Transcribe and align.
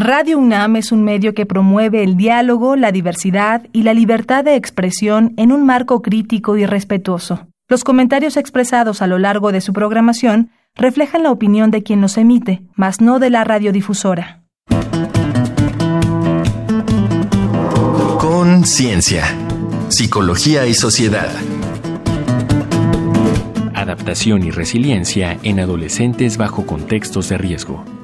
Radio 0.00 0.38
UNAM 0.38 0.76
es 0.76 0.92
un 0.92 1.02
medio 1.02 1.34
que 1.34 1.44
promueve 1.44 2.04
el 2.04 2.16
diálogo, 2.16 2.76
la 2.76 2.92
diversidad 2.92 3.66
y 3.72 3.82
la 3.82 3.94
libertad 3.94 4.44
de 4.44 4.54
expresión 4.54 5.34
en 5.36 5.50
un 5.50 5.66
marco 5.66 6.02
crítico 6.02 6.56
y 6.56 6.64
respetuoso. 6.66 7.48
Los 7.66 7.82
comentarios 7.82 8.36
expresados 8.36 9.02
a 9.02 9.08
lo 9.08 9.18
largo 9.18 9.50
de 9.50 9.60
su 9.60 9.72
programación 9.72 10.52
reflejan 10.76 11.24
la 11.24 11.32
opinión 11.32 11.72
de 11.72 11.82
quien 11.82 12.00
los 12.00 12.16
emite, 12.16 12.62
mas 12.76 13.00
no 13.00 13.18
de 13.18 13.30
la 13.30 13.42
radiodifusora. 13.42 14.44
Conciencia, 18.20 19.24
psicología 19.88 20.68
y 20.68 20.74
sociedad. 20.74 21.32
Adaptación 23.74 24.44
y 24.44 24.52
resiliencia 24.52 25.38
en 25.42 25.58
adolescentes 25.58 26.36
bajo 26.36 26.66
contextos 26.66 27.28
de 27.30 27.38
riesgo. 27.38 27.97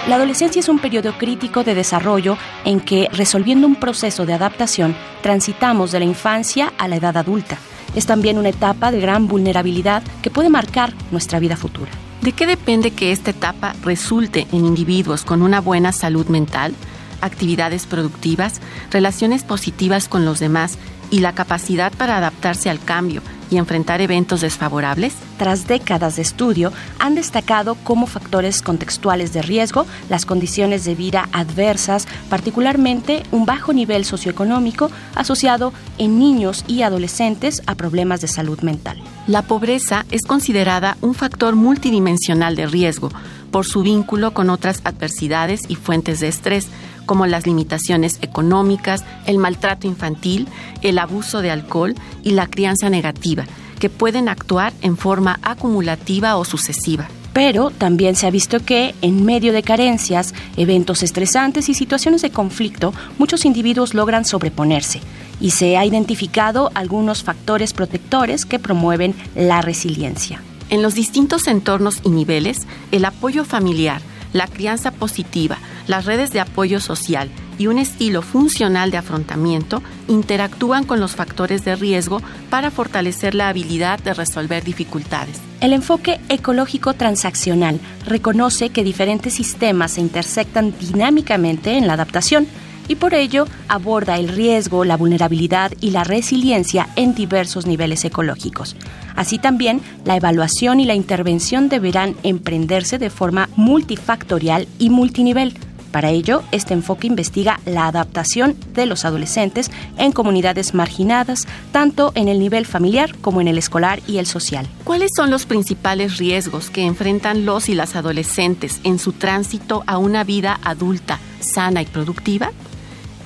La 0.07 0.15
adolescencia 0.15 0.59
es 0.59 0.67
un 0.67 0.79
periodo 0.79 1.15
crítico 1.19 1.63
de 1.63 1.75
desarrollo 1.75 2.35
en 2.65 2.79
que, 2.79 3.07
resolviendo 3.13 3.67
un 3.67 3.75
proceso 3.75 4.25
de 4.25 4.33
adaptación, 4.33 4.95
transitamos 5.21 5.91
de 5.91 5.99
la 5.99 6.05
infancia 6.05 6.73
a 6.79 6.87
la 6.87 6.95
edad 6.95 7.15
adulta 7.15 7.59
es 7.95 8.06
también 8.06 8.38
una 8.38 8.50
etapa 8.50 8.92
de 8.92 9.02
gran 9.02 9.28
vulnerabilidad 9.28 10.03
que 10.22 10.30
puede 10.30 10.50
marcar 10.50 10.94
nuestra 11.11 11.39
vida 11.39 11.58
futura. 11.58 11.92
¿De 12.22 12.33
qué 12.33 12.45
depende 12.45 12.92
que 12.92 13.11
esta 13.11 13.32
etapa 13.32 13.73
resulte 13.83 14.48
en 14.52 14.65
individuos 14.65 15.23
con 15.23 15.42
una 15.42 15.60
buena 15.60 15.92
salud 15.92 16.27
mental, 16.27 16.73
actividades 17.21 17.86
productivas, 17.86 18.61
relaciones 18.92 19.43
positivas 19.43 20.08
con 20.08 20.26
los 20.26 20.39
demás 20.39 20.77
y 21.10 21.20
la 21.20 21.33
capacidad 21.33 21.92
para 21.93 22.17
adaptarse 22.17 22.70
al 22.70 22.80
cambio 22.80 23.21
y 23.52 23.58
enfrentar 23.58 24.02
eventos 24.02 24.42
desfavorables? 24.42 25.14
Tras 25.38 25.67
décadas 25.67 26.16
de 26.16 26.23
estudio, 26.23 26.73
han 26.98 27.14
destacado 27.14 27.76
como 27.84 28.08
factores 28.08 28.64
contextuales 28.64 29.34
de 29.34 29.44
riesgo 29.44 29.86
las 30.10 30.26
condiciones 30.26 30.84
de 30.86 30.95
vida 30.95 31.30
adversas, 31.32 32.08
particularmente 32.30 33.22
un 33.32 33.45
bajo 33.45 33.73
nivel 33.73 34.06
socioeconómico 34.06 34.89
asociado 35.14 35.73
en 36.00 36.17
niños 36.17 36.66
y 36.67 36.82
adolescentes 36.82 37.62
a 37.67 37.76
problemas 37.76 38.22
de 38.22 38.28
salud 38.28 38.60
mental. 38.62 39.00
La 39.28 39.44
pobreza 39.44 40.06
es 40.10 40.23
considerada 40.23 40.98
un 41.02 41.14
factor 41.14 41.56
multidimensional 41.56 42.56
de 42.56 42.66
riesgo 42.66 43.12
por 43.52 43.66
su 43.66 43.84
vínculo 43.84 44.34
con 44.34 44.50
otras 44.50 44.82
adversidades 44.84 45.62
y 45.67 45.76
fuentes 45.76 46.20
de 46.20 46.30
estrés, 46.30 46.67
como 47.06 47.28
las 47.28 47.45
limitaciones 47.45 48.20
económicas, 48.22 49.04
el 49.26 49.38
maltrato 49.38 49.88
infantil, 49.88 50.48
el 50.82 50.98
abuso 50.98 51.42
de 51.42 51.52
alcohol 51.52 51.95
y 52.23 52.32
la 52.32 52.48
crianza 52.48 52.89
negativa, 52.89 53.45
que 53.80 53.89
pueden 53.89 54.30
actuar 54.30 54.73
en 54.82 54.98
forma 54.98 55.39
acumulativa 55.44 56.38
o 56.38 56.45
sucesiva. 56.45 57.08
Pero 57.34 57.70
también 57.70 58.16
se 58.16 58.28
ha 58.28 58.32
visto 58.32 58.60
que, 58.60 58.94
en 59.02 59.23
medio 59.23 59.54
de 59.54 59.64
carencias, 59.64 60.33
eventos 60.58 61.02
estresantes 61.02 61.70
y 61.70 61.73
situaciones 61.73 62.22
de 62.22 62.30
conflicto, 62.30 62.94
muchos 63.18 63.45
individuos 63.45 63.94
logran 63.94 64.26
sobreponerse 64.26 65.00
y 65.39 65.52
se 65.52 65.78
ha 65.78 65.86
identificado 65.86 66.72
algunos 66.76 67.23
factores 67.23 67.73
protectores 67.73 68.45
que 68.45 68.60
promueven 68.60 69.16
la 69.36 69.62
resiliencia. 69.62 70.42
En 70.71 70.82
los 70.82 70.95
distintos 70.95 71.48
entornos 71.48 71.99
y 72.02 72.09
niveles, 72.09 72.65
el 72.93 73.04
apoyo 73.04 73.43
familiar, 73.43 74.02
la 74.32 74.48
crianza 74.48 74.92
positiva, 74.92 75.58
las 75.87 76.05
redes 76.05 76.32
de 76.32 76.39
apoyo 76.39 76.80
social 76.80 77.30
y 77.58 77.67
un 77.67 77.77
estilo 77.77 78.21
funcional 78.21 78.89
de 78.89 78.95
afrontamiento 78.95 79.83
interactúan 80.08 80.86
con 80.86 81.02
los 81.02 81.11
factores 81.11 81.65
de 81.65 81.76
riesgo 81.76 82.21
para 82.49 82.71
fortalecer 82.71 83.36
la 83.36 83.49
habilidad 83.49 83.99
de 83.99 84.14
resolver 84.14 84.64
dificultades. 84.64 85.42
El 85.59 85.73
enfoque 85.73 86.21
ecológico 86.30 86.93
transaccional 86.93 87.82
reconoce 88.08 88.70
que 88.70 88.86
diferentes 88.86 89.33
sistemas 89.33 89.92
se 89.92 90.02
intersectan 90.02 90.73
dinámicamente 90.80 91.77
en 91.77 91.86
la 91.86 91.93
adaptación 91.93 92.48
y 92.91 92.95
por 92.95 93.13
ello 93.13 93.47
aborda 93.69 94.17
el 94.17 94.27
riesgo, 94.27 94.83
la 94.83 94.97
vulnerabilidad 94.97 95.71
y 95.79 95.91
la 95.91 96.03
resiliencia 96.03 96.89
en 96.97 97.15
diversos 97.15 97.65
niveles 97.65 98.03
ecológicos. 98.03 98.75
Así 99.15 99.39
también, 99.39 99.79
la 100.03 100.17
evaluación 100.17 100.81
y 100.81 100.85
la 100.85 100.93
intervención 100.93 101.69
deberán 101.69 102.15
emprenderse 102.23 102.97
de 102.97 103.09
forma 103.09 103.47
multifactorial 103.55 104.67
y 104.77 104.89
multinivel. 104.89 105.53
Para 105.93 106.09
ello, 106.09 106.43
este 106.52 106.73
enfoque 106.73 107.07
investiga 107.07 107.61
la 107.65 107.87
adaptación 107.87 108.57
de 108.73 108.85
los 108.85 109.05
adolescentes 109.05 109.71
en 109.97 110.11
comunidades 110.11 110.73
marginadas, 110.73 111.47
tanto 111.71 112.11
en 112.15 112.27
el 112.27 112.39
nivel 112.39 112.65
familiar 112.65 113.15
como 113.19 113.39
en 113.39 113.47
el 113.47 113.58
escolar 113.58 114.02
y 114.05 114.17
el 114.17 114.25
social. 114.25 114.67
¿Cuáles 114.83 115.11
son 115.15 115.29
los 115.29 115.45
principales 115.45 116.17
riesgos 116.17 116.69
que 116.69 116.85
enfrentan 116.85 117.45
los 117.45 117.69
y 117.69 117.73
las 117.73 117.95
adolescentes 117.95 118.81
en 118.83 118.99
su 118.99 119.13
tránsito 119.13 119.83
a 119.87 119.97
una 119.97 120.25
vida 120.25 120.59
adulta, 120.63 121.19
sana 121.39 121.81
y 121.81 121.85
productiva? 121.85 122.52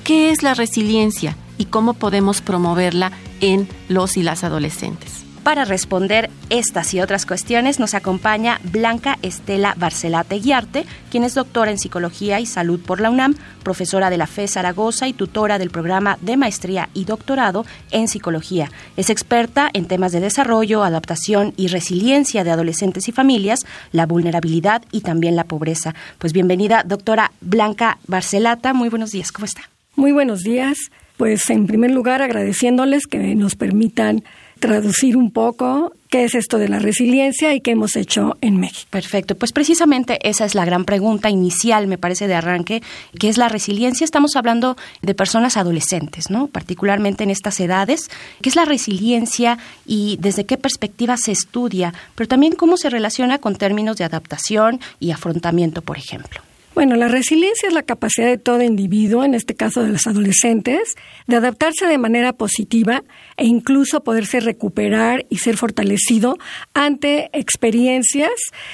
¿Qué 0.06 0.30
es 0.30 0.44
la 0.44 0.54
resiliencia 0.54 1.36
y 1.58 1.64
cómo 1.64 1.94
podemos 1.94 2.40
promoverla 2.40 3.10
en 3.40 3.66
los 3.88 4.16
y 4.16 4.22
las 4.22 4.44
adolescentes? 4.44 5.24
Para 5.42 5.64
responder 5.64 6.30
estas 6.48 6.94
y 6.94 7.00
otras 7.00 7.26
cuestiones 7.26 7.80
nos 7.80 7.92
acompaña 7.92 8.60
Blanca 8.62 9.18
Estela 9.22 9.74
Barcelate 9.76 10.38
Guiarte, 10.38 10.86
quien 11.10 11.24
es 11.24 11.34
doctora 11.34 11.72
en 11.72 11.78
Psicología 11.78 12.38
y 12.38 12.46
Salud 12.46 12.78
por 12.78 13.00
la 13.00 13.10
UNAM, 13.10 13.34
profesora 13.64 14.08
de 14.08 14.16
la 14.16 14.28
FE 14.28 14.46
Zaragoza 14.46 15.08
y 15.08 15.12
tutora 15.12 15.58
del 15.58 15.70
programa 15.70 16.18
de 16.20 16.36
maestría 16.36 16.88
y 16.94 17.04
doctorado 17.04 17.66
en 17.90 18.06
Psicología. 18.06 18.70
Es 18.96 19.10
experta 19.10 19.70
en 19.72 19.86
temas 19.86 20.12
de 20.12 20.20
desarrollo, 20.20 20.84
adaptación 20.84 21.52
y 21.56 21.66
resiliencia 21.66 22.44
de 22.44 22.52
adolescentes 22.52 23.08
y 23.08 23.12
familias, 23.12 23.66
la 23.90 24.06
vulnerabilidad 24.06 24.84
y 24.92 25.00
también 25.00 25.34
la 25.34 25.44
pobreza. 25.44 25.96
Pues 26.18 26.32
bienvenida, 26.32 26.84
doctora 26.86 27.32
Blanca 27.40 27.98
Barcelata. 28.06 28.72
Muy 28.72 28.88
buenos 28.88 29.10
días, 29.10 29.32
¿cómo 29.32 29.46
está? 29.46 29.62
Muy 29.96 30.12
buenos 30.12 30.42
días. 30.42 30.76
Pues 31.16 31.48
en 31.48 31.66
primer 31.66 31.90
lugar 31.90 32.20
agradeciéndoles 32.20 33.06
que 33.06 33.34
nos 33.34 33.54
permitan 33.54 34.22
traducir 34.60 35.16
un 35.16 35.30
poco 35.30 35.94
qué 36.10 36.24
es 36.24 36.34
esto 36.34 36.58
de 36.58 36.68
la 36.68 36.78
resiliencia 36.78 37.54
y 37.54 37.62
qué 37.62 37.70
hemos 37.70 37.96
hecho 37.96 38.36
en 38.42 38.60
México. 38.60 38.88
Perfecto, 38.90 39.34
pues 39.34 39.52
precisamente 39.52 40.18
esa 40.28 40.44
es 40.44 40.54
la 40.54 40.66
gran 40.66 40.84
pregunta 40.84 41.30
inicial, 41.30 41.86
me 41.86 41.96
parece, 41.96 42.26
de 42.26 42.34
arranque, 42.34 42.82
¿qué 43.18 43.30
es 43.30 43.38
la 43.38 43.48
resiliencia? 43.48 44.04
Estamos 44.04 44.36
hablando 44.36 44.76
de 45.00 45.14
personas 45.14 45.56
adolescentes, 45.56 46.28
¿no? 46.28 46.48
Particularmente 46.48 47.24
en 47.24 47.30
estas 47.30 47.58
edades. 47.60 48.10
¿Qué 48.42 48.50
es 48.50 48.56
la 48.56 48.66
resiliencia 48.66 49.56
y 49.86 50.18
desde 50.20 50.44
qué 50.44 50.58
perspectiva 50.58 51.16
se 51.16 51.32
estudia? 51.32 51.94
Pero 52.14 52.28
también 52.28 52.54
cómo 52.54 52.76
se 52.76 52.90
relaciona 52.90 53.38
con 53.38 53.56
términos 53.56 53.96
de 53.96 54.04
adaptación 54.04 54.80
y 55.00 55.12
afrontamiento, 55.12 55.80
por 55.80 55.96
ejemplo. 55.96 56.42
Bueno, 56.76 56.94
la 56.96 57.08
resiliencia 57.08 57.68
es 57.68 57.72
la 57.72 57.84
capacidad 57.84 58.26
de 58.26 58.36
todo 58.36 58.60
individuo, 58.60 59.24
en 59.24 59.32
este 59.32 59.54
caso 59.54 59.82
de 59.82 59.88
los 59.88 60.06
adolescentes, 60.06 60.94
de 61.26 61.36
adaptarse 61.36 61.86
de 61.86 61.96
manera 61.96 62.34
positiva 62.34 63.02
e 63.38 63.46
incluso 63.46 64.04
poderse 64.04 64.40
recuperar 64.40 65.24
y 65.30 65.38
ser 65.38 65.56
fortalecido 65.56 66.36
ante 66.74 67.30
experiencias 67.32 68.30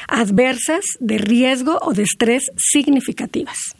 adversas 0.08 0.84
de 0.98 1.18
riesgo 1.18 1.78
o 1.80 1.92
de 1.92 2.02
estrés 2.02 2.50
significativas. 2.56 3.76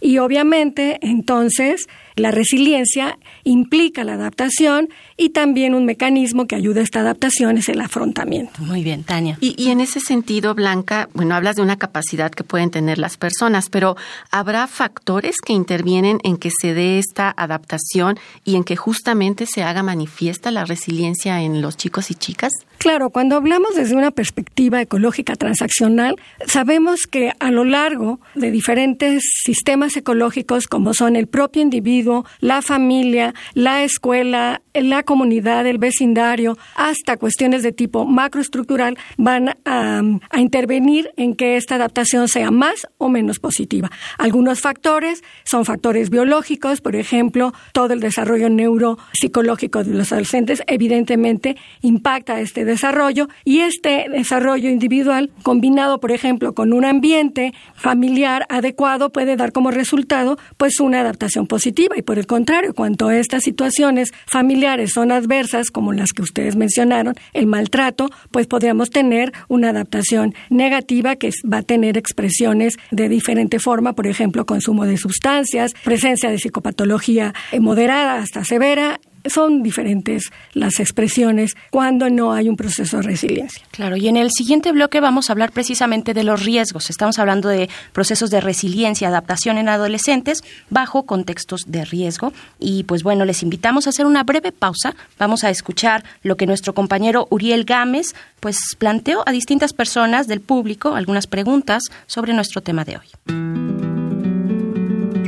Y 0.00 0.18
obviamente, 0.18 1.00
entonces, 1.02 1.88
la 2.16 2.30
resiliencia 2.30 3.18
implica 3.44 4.04
la 4.04 4.14
adaptación 4.14 4.88
y 5.16 5.30
también 5.30 5.74
un 5.74 5.84
mecanismo 5.84 6.46
que 6.46 6.56
ayuda 6.56 6.80
a 6.80 6.84
esta 6.84 7.00
adaptación 7.00 7.58
es 7.58 7.68
el 7.68 7.80
afrontamiento. 7.80 8.52
Muy 8.58 8.82
bien, 8.82 9.04
Tania. 9.04 9.38
Y, 9.40 9.70
en 9.70 9.80
ese 9.80 10.00
sentido, 10.00 10.54
Blanca, 10.54 11.08
bueno, 11.14 11.34
hablas 11.34 11.56
de 11.56 11.62
una 11.62 11.76
capacidad 11.76 12.30
que 12.30 12.44
pueden 12.44 12.70
tener 12.70 12.98
las 12.98 13.16
personas, 13.16 13.70
pero 13.70 13.96
¿habrá 14.30 14.66
factores 14.66 15.36
que 15.40 15.52
intervienen 15.52 16.18
en 16.24 16.36
que 16.36 16.50
se 16.50 16.74
dé 16.74 16.98
esta 16.98 17.32
adaptación 17.36 18.18
y 18.44 18.56
en 18.56 18.64
que 18.64 18.76
justamente 18.76 19.46
se 19.46 19.62
haga 19.62 19.82
manifiesta 19.82 20.50
la 20.50 20.64
resiliencia 20.64 21.42
en 21.42 21.62
los 21.62 21.76
chicos 21.76 22.10
y 22.10 22.14
chicas? 22.14 22.52
Claro, 22.78 23.10
cuando 23.10 23.36
hablamos 23.36 23.76
desde 23.76 23.94
una 23.94 24.10
perspectiva 24.10 24.80
ecológica 24.80 25.36
transaccional, 25.36 26.16
sabemos 26.46 27.06
que 27.06 27.32
a 27.38 27.52
lo 27.52 27.64
largo 27.64 28.18
de 28.34 28.50
diferentes 28.50 29.22
sistemas 29.44 29.96
ecológicos 29.96 30.66
como 30.66 30.92
son 30.92 31.14
el 31.14 31.28
propio 31.28 31.62
individuo, 31.62 32.01
la 32.40 32.62
familia, 32.62 33.34
la 33.54 33.84
escuela, 33.84 34.62
la 34.74 35.02
comunidad, 35.02 35.66
el 35.66 35.78
vecindario, 35.78 36.56
hasta 36.76 37.16
cuestiones 37.16 37.62
de 37.62 37.72
tipo 37.72 38.04
macroestructural, 38.04 38.96
van 39.16 39.50
a, 39.64 40.02
a 40.30 40.40
intervenir 40.40 41.10
en 41.16 41.34
que 41.34 41.56
esta 41.56 41.76
adaptación 41.76 42.28
sea 42.28 42.50
más 42.50 42.86
o 42.98 43.08
menos 43.08 43.38
positiva. 43.38 43.90
Algunos 44.18 44.60
factores 44.60 45.22
son 45.44 45.64
factores 45.64 46.10
biológicos, 46.10 46.80
por 46.80 46.96
ejemplo, 46.96 47.52
todo 47.72 47.92
el 47.92 48.00
desarrollo 48.00 48.48
neuropsicológico 48.48 49.84
de 49.84 49.94
los 49.94 50.12
adolescentes 50.12 50.62
evidentemente 50.66 51.56
impacta 51.82 52.40
este 52.40 52.64
desarrollo 52.64 53.28
y 53.44 53.60
este 53.60 54.06
desarrollo 54.10 54.68
individual 54.68 55.30
combinado, 55.42 56.00
por 56.00 56.12
ejemplo, 56.12 56.54
con 56.54 56.72
un 56.72 56.84
ambiente 56.84 57.52
familiar 57.74 58.46
adecuado 58.48 59.10
puede 59.10 59.36
dar 59.36 59.52
como 59.52 59.70
resultado 59.70 60.38
pues 60.56 60.80
una 60.80 61.00
adaptación 61.00 61.46
positiva 61.46 61.91
y 61.94 62.02
por 62.02 62.18
el 62.18 62.26
contrario, 62.26 62.74
cuanto 62.74 63.10
estas 63.10 63.42
situaciones 63.42 64.12
familiares 64.26 64.92
son 64.92 65.12
adversas 65.12 65.70
como 65.70 65.92
las 65.92 66.12
que 66.12 66.22
ustedes 66.22 66.56
mencionaron, 66.56 67.14
el 67.32 67.46
maltrato, 67.46 68.10
pues 68.30 68.46
podríamos 68.46 68.90
tener 68.90 69.32
una 69.48 69.70
adaptación 69.70 70.34
negativa 70.50 71.16
que 71.16 71.30
va 71.50 71.58
a 71.58 71.62
tener 71.62 71.98
expresiones 71.98 72.76
de 72.90 73.08
diferente 73.08 73.58
forma, 73.58 73.94
por 73.94 74.06
ejemplo, 74.06 74.46
consumo 74.46 74.84
de 74.84 74.96
sustancias, 74.96 75.74
presencia 75.84 76.30
de 76.30 76.38
psicopatología 76.38 77.34
moderada 77.58 78.16
hasta 78.16 78.44
severa 78.44 79.00
son 79.24 79.62
diferentes 79.62 80.30
las 80.52 80.80
expresiones 80.80 81.54
cuando 81.70 82.10
no 82.10 82.32
hay 82.32 82.48
un 82.48 82.56
proceso 82.56 82.98
de 82.98 83.02
resiliencia. 83.02 83.64
Claro, 83.70 83.96
y 83.96 84.08
en 84.08 84.16
el 84.16 84.30
siguiente 84.30 84.72
bloque 84.72 85.00
vamos 85.00 85.28
a 85.28 85.32
hablar 85.32 85.52
precisamente 85.52 86.14
de 86.14 86.24
los 86.24 86.44
riesgos. 86.44 86.90
Estamos 86.90 87.18
hablando 87.18 87.48
de 87.48 87.68
procesos 87.92 88.30
de 88.30 88.40
resiliencia, 88.40 89.08
adaptación 89.08 89.58
en 89.58 89.68
adolescentes 89.68 90.42
bajo 90.70 91.04
contextos 91.04 91.64
de 91.66 91.84
riesgo. 91.84 92.32
Y 92.58 92.84
pues 92.84 93.02
bueno, 93.02 93.24
les 93.24 93.42
invitamos 93.42 93.86
a 93.86 93.90
hacer 93.90 94.06
una 94.06 94.24
breve 94.24 94.52
pausa. 94.52 94.94
Vamos 95.18 95.44
a 95.44 95.50
escuchar 95.50 96.04
lo 96.22 96.36
que 96.36 96.46
nuestro 96.46 96.74
compañero 96.74 97.26
Uriel 97.30 97.64
Gámez 97.64 98.14
pues 98.40 98.58
planteó 98.78 99.22
a 99.26 99.32
distintas 99.32 99.72
personas 99.72 100.26
del 100.26 100.40
público 100.40 100.94
algunas 100.96 101.26
preguntas 101.26 101.82
sobre 102.06 102.34
nuestro 102.34 102.60
tema 102.60 102.84
de 102.84 102.96
hoy. 102.96 103.06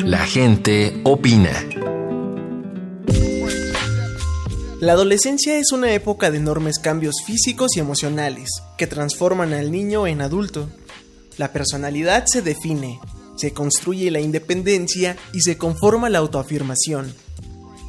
La 0.05 0.27
gente 0.27 1.01
opina. 1.05 1.51
La 4.85 4.93
adolescencia 4.93 5.57
es 5.57 5.73
una 5.73 5.95
época 5.95 6.31
de 6.31 6.37
enormes 6.37 6.79
cambios 6.79 7.15
físicos 7.25 7.75
y 7.75 7.81
emocionales 7.81 8.51
que 8.77 8.87
transforman 8.87 9.55
al 9.55 9.73
niño 9.73 10.07
en 10.07 10.21
adulto. 10.21 10.69
La 11.39 11.55
personalidad 11.55 12.27
se 12.27 12.43
define, 12.43 13.01
se 13.35 13.55
construye 13.55 14.11
la 14.11 14.21
independencia 14.21 15.17
y 15.33 15.41
se 15.41 15.57
conforma 15.57 16.11
la 16.11 16.19
autoafirmación. 16.19 17.15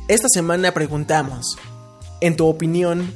Esta 0.07 0.29
semana 0.29 0.73
preguntamos, 0.73 1.57
en 2.21 2.37
tu 2.37 2.45
opinión, 2.45 3.13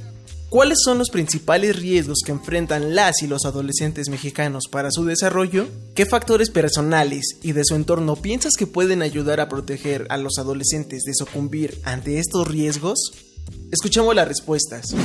¿cuáles 0.50 0.80
son 0.84 0.98
los 0.98 1.10
principales 1.10 1.78
riesgos 1.78 2.20
que 2.26 2.34
enfrentan 2.34 2.96
las 2.96 3.24
y 3.24 3.28
los 3.28 3.46
adolescentes 3.46 4.10
mexicanos 4.10 4.66
para 4.70 4.92
su 4.92 5.06
desarrollo? 5.06 5.70
¿Qué 5.96 6.06
factores 6.06 6.50
personales 6.50 7.38
y 7.44 7.54
de 7.54 7.64
su 7.64 7.76
entorno 7.76 8.18
piensas 8.18 8.58
que 8.58 8.68
pueden 8.68 9.02
ayudar 9.02 9.40
a 9.40 9.48
proteger 9.48 10.06
a 10.10 10.18
los 10.18 10.38
adolescentes 10.38 11.04
de 11.04 11.14
sucumbir 11.14 11.80
ante 11.86 12.20
estos 12.20 12.46
riesgos? 12.46 13.29
Escuchemos 13.72 14.16
las 14.16 14.28
respuestas. 14.28 14.96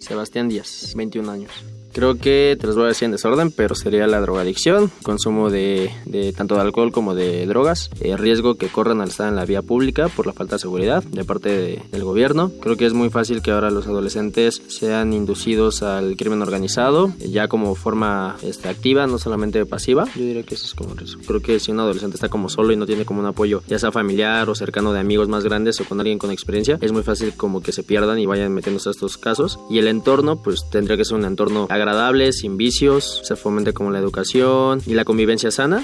Sebastián 0.00 0.48
Díaz, 0.48 0.92
21 0.96 1.30
años. 1.30 1.50
Creo 1.92 2.16
que 2.16 2.56
te 2.60 2.66
los 2.66 2.76
voy 2.76 2.84
a 2.84 2.88
decir 2.88 3.06
en 3.06 3.12
desorden, 3.12 3.50
pero 3.50 3.74
sería 3.74 4.06
la 4.06 4.20
drogadicción, 4.20 4.90
consumo 5.02 5.50
de, 5.50 5.90
tanto 6.36 6.54
de 6.54 6.60
alcohol 6.60 6.92
como 6.92 7.14
de 7.14 7.46
drogas, 7.46 7.90
el 8.00 8.18
riesgo 8.18 8.54
que 8.54 8.68
corren 8.68 9.00
al 9.00 9.08
estar 9.08 9.28
en 9.28 9.36
la 9.36 9.44
vía 9.44 9.62
pública 9.62 10.08
por 10.08 10.26
la 10.26 10.32
falta 10.32 10.56
de 10.56 10.60
seguridad 10.60 11.02
de 11.02 11.24
parte 11.24 11.82
del 11.90 12.04
gobierno. 12.04 12.52
Creo 12.60 12.76
que 12.76 12.86
es 12.86 12.92
muy 12.92 13.10
fácil 13.10 13.42
que 13.42 13.50
ahora 13.50 13.70
los 13.70 13.86
adolescentes 13.86 14.62
sean 14.68 15.12
inducidos 15.12 15.82
al 15.82 16.16
crimen 16.16 16.42
organizado, 16.42 17.12
ya 17.18 17.48
como 17.48 17.74
forma 17.74 18.36
este, 18.42 18.68
activa, 18.68 19.06
no 19.06 19.18
solamente 19.18 19.64
pasiva. 19.66 20.04
Yo 20.14 20.22
diría 20.22 20.42
que 20.44 20.54
eso 20.54 20.66
es 20.66 20.74
como 20.74 20.94
eso. 20.94 21.18
Creo 21.26 21.40
que 21.40 21.58
si 21.58 21.72
un 21.72 21.80
adolescente 21.80 22.16
está 22.16 22.28
como 22.28 22.48
solo 22.48 22.72
y 22.72 22.76
no 22.76 22.86
tiene 22.86 23.04
como 23.04 23.20
un 23.20 23.26
apoyo, 23.26 23.62
ya 23.66 23.78
sea 23.78 23.90
familiar 23.90 24.48
o 24.48 24.54
cercano 24.54 24.92
de 24.92 25.00
amigos 25.00 25.28
más 25.28 25.44
grandes 25.44 25.80
o 25.80 25.84
con 25.84 25.98
alguien 26.00 26.18
con 26.18 26.30
experiencia, 26.30 26.78
es 26.80 26.92
muy 26.92 27.02
fácil 27.02 27.34
como 27.36 27.62
que 27.62 27.72
se 27.72 27.82
pierdan 27.82 28.18
y 28.18 28.26
vayan 28.26 28.52
metiéndose 28.52 28.90
a 28.90 28.92
estos 28.92 29.18
casos. 29.18 29.58
Y 29.68 29.78
el 29.78 29.88
entorno, 29.88 30.36
pues 30.36 30.68
tendría 30.70 30.96
que 30.96 31.04
ser 31.04 31.16
un 31.16 31.24
entorno 31.24 31.66
agradable, 31.80 32.32
sin 32.32 32.56
vicios, 32.56 33.22
se 33.24 33.36
fomente 33.36 33.72
como 33.72 33.90
la 33.90 33.98
educación 33.98 34.80
y 34.86 34.94
la 34.94 35.04
convivencia 35.04 35.50
sana. 35.50 35.82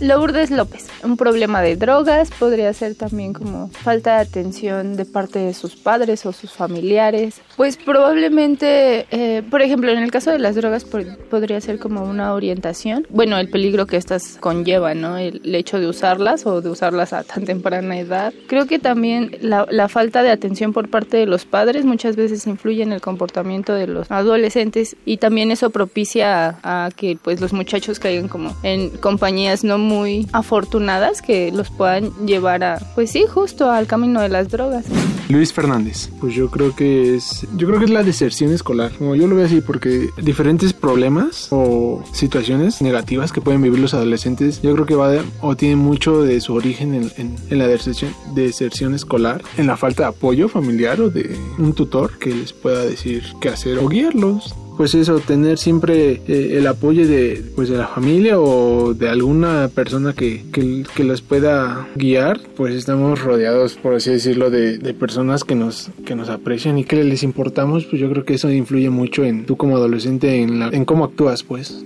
Lourdes 0.00 0.50
López, 0.50 0.86
un 1.02 1.16
problema 1.16 1.60
de 1.60 1.76
drogas 1.76 2.30
podría 2.30 2.72
ser 2.72 2.94
también 2.94 3.32
como 3.32 3.68
falta 3.68 4.16
de 4.16 4.22
atención 4.22 4.96
de 4.96 5.04
parte 5.04 5.40
de 5.40 5.54
sus 5.54 5.74
padres 5.74 6.24
o 6.24 6.32
sus 6.32 6.52
familiares. 6.52 7.40
Pues 7.58 7.76
probablemente, 7.76 9.06
eh, 9.10 9.42
por 9.50 9.62
ejemplo, 9.62 9.90
en 9.90 9.98
el 9.98 10.12
caso 10.12 10.30
de 10.30 10.38
las 10.38 10.54
drogas 10.54 10.84
podría 10.84 11.60
ser 11.60 11.80
como 11.80 12.04
una 12.04 12.32
orientación. 12.32 13.04
Bueno, 13.10 13.36
el 13.36 13.50
peligro 13.50 13.84
que 13.84 13.96
estas 13.96 14.38
conllevan, 14.38 15.00
¿no? 15.00 15.18
El, 15.18 15.40
hecho 15.56 15.80
de 15.80 15.88
usarlas 15.88 16.46
o 16.46 16.60
de 16.60 16.70
usarlas 16.70 17.12
a 17.12 17.24
tan 17.24 17.44
temprana 17.44 17.98
edad. 17.98 18.32
Creo 18.46 18.66
que 18.66 18.78
también 18.78 19.36
la, 19.40 19.66
la 19.72 19.88
falta 19.88 20.22
de 20.22 20.30
atención 20.30 20.72
por 20.72 20.88
parte 20.88 21.16
de 21.16 21.26
los 21.26 21.46
padres 21.46 21.84
muchas 21.84 22.14
veces 22.14 22.46
influye 22.46 22.84
en 22.84 22.92
el 22.92 23.00
comportamiento 23.00 23.74
de 23.74 23.88
los 23.88 24.08
adolescentes 24.12 24.94
y 25.04 25.16
también 25.16 25.50
eso 25.50 25.70
propicia 25.70 26.60
a, 26.62 26.90
que 26.94 27.18
pues 27.20 27.40
los 27.40 27.52
muchachos 27.52 27.98
caigan 27.98 28.28
como 28.28 28.54
en 28.62 28.90
compañías 28.98 29.64
no 29.64 29.78
muy 29.78 30.28
afortunadas 30.32 31.22
que 31.22 31.50
los 31.50 31.70
puedan 31.70 32.12
llevar 32.24 32.62
a 32.62 32.78
pues 32.94 33.10
sí 33.10 33.24
justo 33.28 33.68
al 33.68 33.88
camino 33.88 34.20
de 34.20 34.28
las 34.28 34.48
drogas. 34.48 34.84
Luis 35.28 35.52
Fernández, 35.52 36.08
pues 36.20 36.34
yo 36.34 36.50
creo 36.50 36.74
que 36.76 37.16
es 37.16 37.47
yo 37.56 37.66
creo 37.66 37.78
que 37.78 37.86
es 37.86 37.90
la 37.90 38.02
deserción 38.02 38.52
escolar, 38.52 38.92
como 38.96 39.14
yo 39.14 39.26
lo 39.26 39.36
veo 39.36 39.46
así 39.46 39.60
porque 39.60 40.10
diferentes 40.22 40.72
problemas 40.72 41.48
o 41.50 42.04
situaciones 42.12 42.82
negativas 42.82 43.32
que 43.32 43.40
pueden 43.40 43.62
vivir 43.62 43.78
los 43.78 43.94
adolescentes, 43.94 44.60
yo 44.62 44.72
creo 44.74 44.86
que 44.86 44.94
va 44.94 45.08
o 45.40 45.56
tiene 45.56 45.76
mucho 45.76 46.22
de 46.22 46.40
su 46.40 46.54
origen 46.54 46.94
en, 46.94 47.36
en, 47.48 47.58
la 47.58 47.66
deserción, 47.66 48.14
deserción 48.34 48.94
escolar, 48.94 49.42
en 49.56 49.66
la 49.66 49.76
falta 49.76 50.04
de 50.04 50.08
apoyo 50.10 50.48
familiar 50.48 51.00
o 51.00 51.10
de 51.10 51.36
un 51.58 51.72
tutor 51.72 52.18
que 52.18 52.34
les 52.34 52.52
pueda 52.52 52.84
decir 52.84 53.24
qué 53.40 53.48
hacer 53.48 53.78
o 53.78 53.88
guiarlos 53.88 54.54
pues 54.78 54.94
eso, 54.94 55.18
tener 55.18 55.58
siempre 55.58 56.22
eh, 56.28 56.56
el 56.56 56.66
apoyo 56.68 57.06
de, 57.06 57.42
pues 57.56 57.68
de 57.68 57.76
la 57.76 57.88
familia 57.88 58.38
o 58.38 58.94
de 58.94 59.08
alguna 59.08 59.68
persona 59.74 60.12
que, 60.12 60.44
que, 60.52 60.84
que, 60.94 61.02
los 61.02 61.20
pueda 61.20 61.88
guiar, 61.96 62.40
pues 62.56 62.76
estamos 62.76 63.20
rodeados, 63.20 63.74
por 63.74 63.96
así 63.96 64.10
decirlo, 64.10 64.50
de, 64.50 64.78
de, 64.78 64.94
personas 64.94 65.42
que 65.42 65.56
nos, 65.56 65.90
que 66.06 66.14
nos 66.14 66.28
aprecian 66.28 66.78
y 66.78 66.84
que 66.84 67.02
les 67.02 67.24
importamos, 67.24 67.86
pues 67.86 68.00
yo 68.00 68.08
creo 68.08 68.24
que 68.24 68.34
eso 68.34 68.52
influye 68.52 68.88
mucho 68.88 69.24
en 69.24 69.46
tú 69.46 69.56
como 69.56 69.76
adolescente, 69.76 70.40
en, 70.40 70.62
en 70.62 70.84
cómo 70.84 71.04
actúas, 71.04 71.42
pues. 71.42 71.84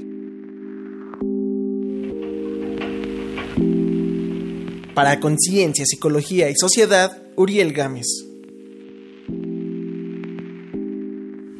Para 4.95 5.19
Conciencia, 5.19 5.87
Psicología 5.87 6.51
y 6.51 6.55
Sociedad, 6.57 7.23
Uriel 7.37 7.73
Gámez. 7.73 8.32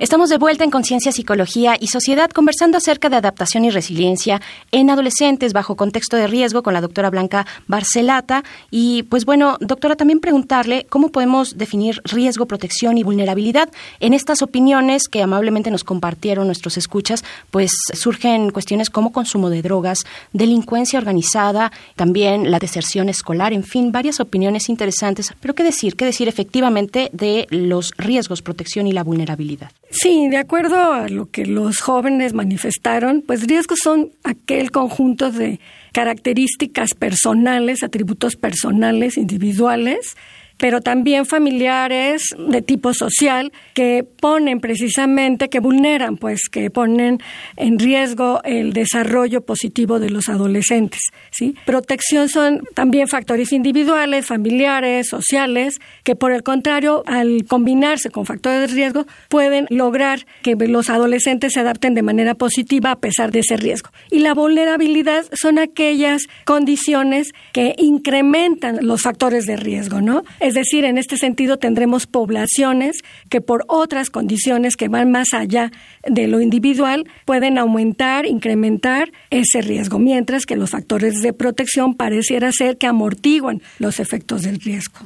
Estamos 0.03 0.31
de 0.31 0.37
vuelta 0.37 0.65
en 0.65 0.73
Conciencia, 0.73 1.13
Psicología 1.13 1.77
y 1.79 1.87
Sociedad 1.87 2.29
conversando 2.29 2.77
acerca 2.77 3.09
de 3.09 3.15
adaptación 3.15 3.65
y 3.65 3.71
resiliencia 3.71 4.43
en 4.73 4.91
adolescentes 4.91 5.53
bajo 5.53 5.77
contexto 5.77 6.17
de 6.17 6.27
riesgo 6.27 6.65
con 6.65 6.75
la 6.75 6.81
doctora 6.81 7.09
Blanca 7.09 7.47
Barcelata. 7.69 8.43
Y 8.73 9.05
pues 9.05 9.25
bueno, 9.25 9.59
doctora, 9.61 9.95
también 9.95 10.19
preguntarle 10.19 10.87
cómo 10.91 11.11
podemos 11.11 11.57
definir 11.57 12.03
riesgo, 12.03 12.47
protección 12.47 12.99
y 12.99 13.05
vulnerabilidad. 13.05 13.71
En 14.01 14.13
estas 14.13 14.43
opiniones 14.43 15.07
que 15.07 15.23
amablemente 15.23 15.71
nos 15.71 15.85
compartieron 15.85 16.49
nuestros 16.49 16.77
escuchas, 16.79 17.23
pues 17.53 17.71
surgen 17.93 18.51
cuestiones 18.51 18.91
como 18.91 19.13
consumo 19.13 19.51
de 19.51 19.63
drogas, 19.63 20.01
delincuencia 20.33 20.99
organizada, 20.99 21.71
también 21.95 22.51
la 22.51 22.59
deserción 22.59 23.09
escolar, 23.09 23.53
en 23.53 23.63
fin, 23.63 23.93
varias 23.93 24.19
opiniones 24.19 24.69
interesantes. 24.69 25.33
Pero 25.39 25.55
¿qué 25.55 25.63
decir? 25.63 25.95
¿Qué 25.95 26.05
decir 26.05 26.27
efectivamente 26.27 27.09
de 27.13 27.47
los 27.51 27.93
riesgos, 27.99 28.43
protección 28.43 28.89
y 28.89 28.93
la 28.93 29.05
vulnerabilidad? 29.05 29.71
Sí, 29.93 30.29
de 30.29 30.39
acuerdo 30.39 30.95
a 30.95 31.09
lo 31.11 31.31
que 31.31 31.45
los 31.45 31.81
jóvenes 31.81 32.33
manifestaron, 32.33 33.23
pues 33.27 33.47
riesgos 33.47 33.81
son 33.83 34.11
aquel 34.25 34.71
conjunto 34.71 35.31
de 35.31 35.61
características 35.93 36.95
personales, 36.99 37.83
atributos 37.83 38.37
personales, 38.37 39.19
individuales, 39.19 40.17
pero 40.63 40.81
también 40.81 41.27
familiares 41.27 42.37
de 42.39 42.63
tipo 42.63 42.95
social 42.95 43.51
que 43.75 44.07
ponen 44.21 44.61
precisamente, 44.61 45.49
que 45.49 45.59
vulneran, 45.59 46.17
pues, 46.17 46.49
que 46.49 46.71
ponen 46.71 47.19
en 47.57 47.81
riesgo 47.81 48.41
el 48.45 48.73
desarrollo 48.73 49.41
positivo 49.41 49.99
de 49.99 50.11
los 50.11 50.29
adolescentes. 50.29 51.01
¿sí? 51.33 51.57
Protección 51.67 52.29
son 52.29 52.63
también 52.75 53.09
factores 53.09 53.51
individuales, 53.51 54.27
familiares, 54.27 55.09
sociales, 55.09 55.81
que 56.05 56.15
por 56.15 56.31
el 56.31 56.45
contrario, 56.45 57.03
al 57.07 57.45
combinarse 57.49 58.11
con 58.11 58.25
factores 58.25 58.61
de 58.71 58.77
riesgo, 58.77 59.05
pueden 59.29 59.67
lograr 59.69 60.27
que 60.43 60.55
los 60.55 60.91
adolescentes 60.91 61.55
se 61.55 61.61
adapten 61.61 61.95
de 61.95 62.03
manera 62.03 62.37
positiva 62.37 62.93
a 62.93 63.01
pesar 63.01 63.33
de 63.33 63.41
ese 63.41 63.57
riesgo. 63.57 63.91
Y 64.13 64.21
la 64.21 64.33
vulnerabilidad 64.33 65.25
son 65.33 65.59
aquellas 65.59 66.23
condiciones 66.45 67.33
que 67.53 67.75
incrementan 67.79 68.87
los 68.87 69.03
factores 69.03 69.45
de 69.47 69.57
riesgo, 69.57 70.01
¿no? 70.01 70.23
Decir, 70.55 70.85
en 70.85 70.99
este 70.99 71.17
sentido 71.17 71.59
tendremos 71.59 72.07
poblaciones 72.07 72.99
que 73.29 73.41
por 73.41 73.65
otras 73.69 74.11
condiciones 74.11 74.77
que 74.77 74.89
van 74.89 75.11
más 75.11 75.35
allá 75.35 75.71
de 76.07 76.27
lo 76.27 76.41
individual 76.41 77.07
pueden 77.25 77.59
aumentar, 77.59 78.27
incrementar 78.27 79.13
ese 79.31 79.63
riesgo, 79.63 79.99
mientras 79.99 80.47
que 80.47 80.57
los 80.57 80.71
factores 80.71 81.23
de 81.23 81.33
protección 81.33 81.95
pareciera 81.95 82.53
ser 82.53 82.79
que 82.79 82.87
amortiguan 82.87 83.63
los 83.79 84.01
efectos 84.01 84.43
del 84.43 84.61
riesgo. 84.61 85.01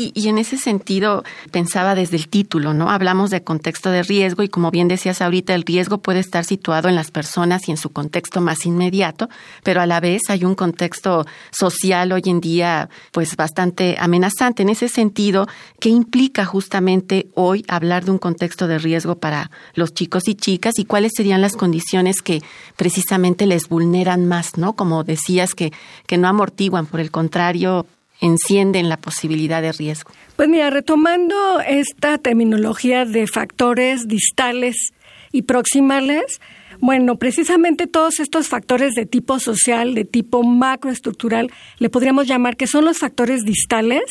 Y, 0.00 0.28
en 0.28 0.38
ese 0.38 0.58
sentido, 0.58 1.24
pensaba 1.50 1.96
desde 1.96 2.16
el 2.16 2.28
título, 2.28 2.72
¿no? 2.72 2.88
Hablamos 2.88 3.30
de 3.30 3.42
contexto 3.42 3.90
de 3.90 4.04
riesgo 4.04 4.44
y 4.44 4.48
como 4.48 4.70
bien 4.70 4.86
decías 4.86 5.20
ahorita, 5.20 5.56
el 5.56 5.64
riesgo 5.64 5.98
puede 5.98 6.20
estar 6.20 6.44
situado 6.44 6.88
en 6.88 6.94
las 6.94 7.10
personas 7.10 7.66
y 7.66 7.72
en 7.72 7.76
su 7.78 7.90
contexto 7.90 8.40
más 8.40 8.64
inmediato, 8.64 9.28
pero 9.64 9.80
a 9.80 9.86
la 9.86 9.98
vez 9.98 10.22
hay 10.28 10.44
un 10.44 10.54
contexto 10.54 11.26
social 11.50 12.12
hoy 12.12 12.22
en 12.26 12.40
día 12.40 12.88
pues 13.10 13.34
bastante 13.34 13.96
amenazante. 13.98 14.62
En 14.62 14.68
ese 14.68 14.88
sentido, 14.88 15.48
¿qué 15.80 15.88
implica 15.88 16.44
justamente 16.44 17.26
hoy 17.34 17.64
hablar 17.66 18.04
de 18.04 18.12
un 18.12 18.18
contexto 18.18 18.68
de 18.68 18.78
riesgo 18.78 19.16
para 19.16 19.50
los 19.74 19.94
chicos 19.94 20.28
y 20.28 20.36
chicas 20.36 20.78
y 20.78 20.84
cuáles 20.84 21.10
serían 21.16 21.40
las 21.40 21.56
condiciones 21.56 22.22
que 22.22 22.40
precisamente 22.76 23.46
les 23.46 23.68
vulneran 23.68 24.26
más, 24.26 24.58
¿no? 24.58 24.74
Como 24.74 25.02
decías 25.02 25.54
que, 25.54 25.72
que 26.06 26.18
no 26.18 26.28
amortiguan, 26.28 26.86
por 26.86 27.00
el 27.00 27.10
contrario, 27.10 27.84
encienden 28.20 28.88
la 28.88 28.96
posibilidad 28.96 29.62
de 29.62 29.72
riesgo? 29.72 30.10
Pues 30.36 30.48
mira, 30.48 30.70
retomando 30.70 31.60
esta 31.60 32.18
terminología 32.18 33.04
de 33.04 33.26
factores 33.26 34.08
distales 34.08 34.92
y 35.32 35.42
proximales, 35.42 36.40
bueno, 36.80 37.16
precisamente 37.16 37.86
todos 37.86 38.20
estos 38.20 38.48
factores 38.48 38.94
de 38.94 39.04
tipo 39.04 39.38
social, 39.40 39.94
de 39.94 40.04
tipo 40.04 40.42
macroestructural, 40.42 41.50
le 41.78 41.90
podríamos 41.90 42.26
llamar 42.26 42.56
que 42.56 42.66
son 42.66 42.84
los 42.84 42.98
factores 42.98 43.44
distales 43.44 44.02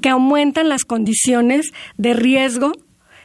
que 0.00 0.08
aumentan 0.08 0.68
las 0.68 0.84
condiciones 0.84 1.72
de 1.98 2.14
riesgo 2.14 2.72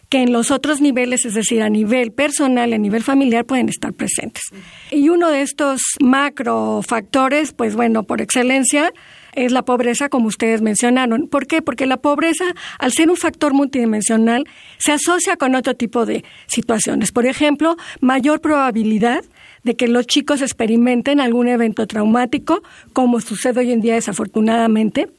que 0.09 0.21
en 0.21 0.33
los 0.33 0.51
otros 0.51 0.81
niveles, 0.81 1.23
es 1.23 1.35
decir, 1.35 1.61
a 1.61 1.69
nivel 1.69 2.11
personal 2.11 2.73
a 2.73 2.77
nivel 2.77 3.01
familiar, 3.01 3.45
pueden 3.45 3.69
estar 3.69 3.93
presentes. 3.93 4.43
Y 4.91 5.07
uno 5.07 5.29
de 5.29 5.41
estos 5.41 5.81
macrofactores, 6.01 7.53
pues 7.53 7.77
bueno, 7.77 8.03
por 8.03 8.19
excelencia, 8.19 8.91
es 9.33 9.51
la 9.51 9.63
pobreza, 9.63 10.09
como 10.09 10.27
ustedes 10.27 10.61
mencionaron. 10.61 11.27
¿Por 11.27 11.47
qué? 11.47 11.61
Porque 11.61 11.85
la 11.85 11.97
pobreza, 11.97 12.45
al 12.79 12.91
ser 12.91 13.09
un 13.09 13.17
factor 13.17 13.53
multidimensional, 13.53 14.45
se 14.77 14.91
asocia 14.91 15.37
con 15.37 15.55
otro 15.55 15.75
tipo 15.75 16.05
de 16.05 16.23
situaciones. 16.47 17.11
Por 17.11 17.25
ejemplo, 17.25 17.77
mayor 17.99 18.41
probabilidad 18.41 19.23
de 19.63 19.75
que 19.75 19.87
los 19.87 20.07
chicos 20.07 20.41
experimenten 20.41 21.19
algún 21.19 21.47
evento 21.47 21.87
traumático, 21.87 22.63
como 22.93 23.21
sucede 23.21 23.59
hoy 23.59 23.71
en 23.71 23.81
día 23.81 23.95
desafortunadamente, 23.95 25.09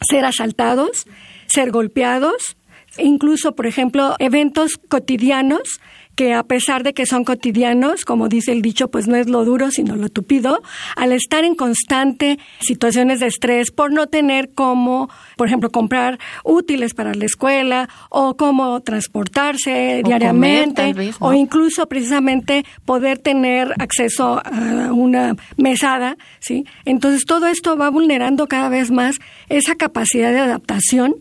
ser 0.00 0.24
asaltados, 0.24 1.06
ser 1.46 1.70
golpeados, 1.70 2.56
incluso, 2.98 3.54
por 3.54 3.66
ejemplo, 3.66 4.14
eventos 4.18 4.78
cotidianos 4.88 5.80
que 6.14 6.32
a 6.32 6.42
pesar 6.44 6.82
de 6.82 6.94
que 6.94 7.06
son 7.06 7.24
cotidianos, 7.24 8.04
como 8.04 8.28
dice 8.28 8.52
el 8.52 8.62
dicho, 8.62 8.90
pues 8.90 9.08
no 9.08 9.16
es 9.16 9.28
lo 9.28 9.44
duro, 9.44 9.70
sino 9.70 9.96
lo 9.96 10.08
tupido, 10.08 10.62
al 10.96 11.12
estar 11.12 11.44
en 11.44 11.54
constante 11.54 12.38
situaciones 12.60 13.20
de 13.20 13.26
estrés 13.26 13.70
por 13.70 13.92
no 13.92 14.06
tener 14.06 14.50
cómo, 14.54 15.10
por 15.36 15.48
ejemplo, 15.48 15.70
comprar 15.70 16.18
útiles 16.44 16.94
para 16.94 17.14
la 17.14 17.24
escuela 17.24 17.88
o 18.10 18.36
cómo 18.36 18.80
transportarse 18.80 20.02
diariamente 20.04 20.94
o 21.20 21.32
incluso 21.32 21.88
precisamente 21.88 22.64
poder 22.84 23.18
tener 23.18 23.72
acceso 23.78 24.40
a 24.44 24.92
una 24.92 25.36
mesada, 25.56 26.16
¿sí? 26.40 26.64
Entonces 26.84 27.24
todo 27.24 27.46
esto 27.46 27.76
va 27.76 27.90
vulnerando 27.90 28.46
cada 28.46 28.68
vez 28.68 28.90
más 28.90 29.16
esa 29.48 29.74
capacidad 29.74 30.30
de 30.30 30.40
adaptación 30.40 31.16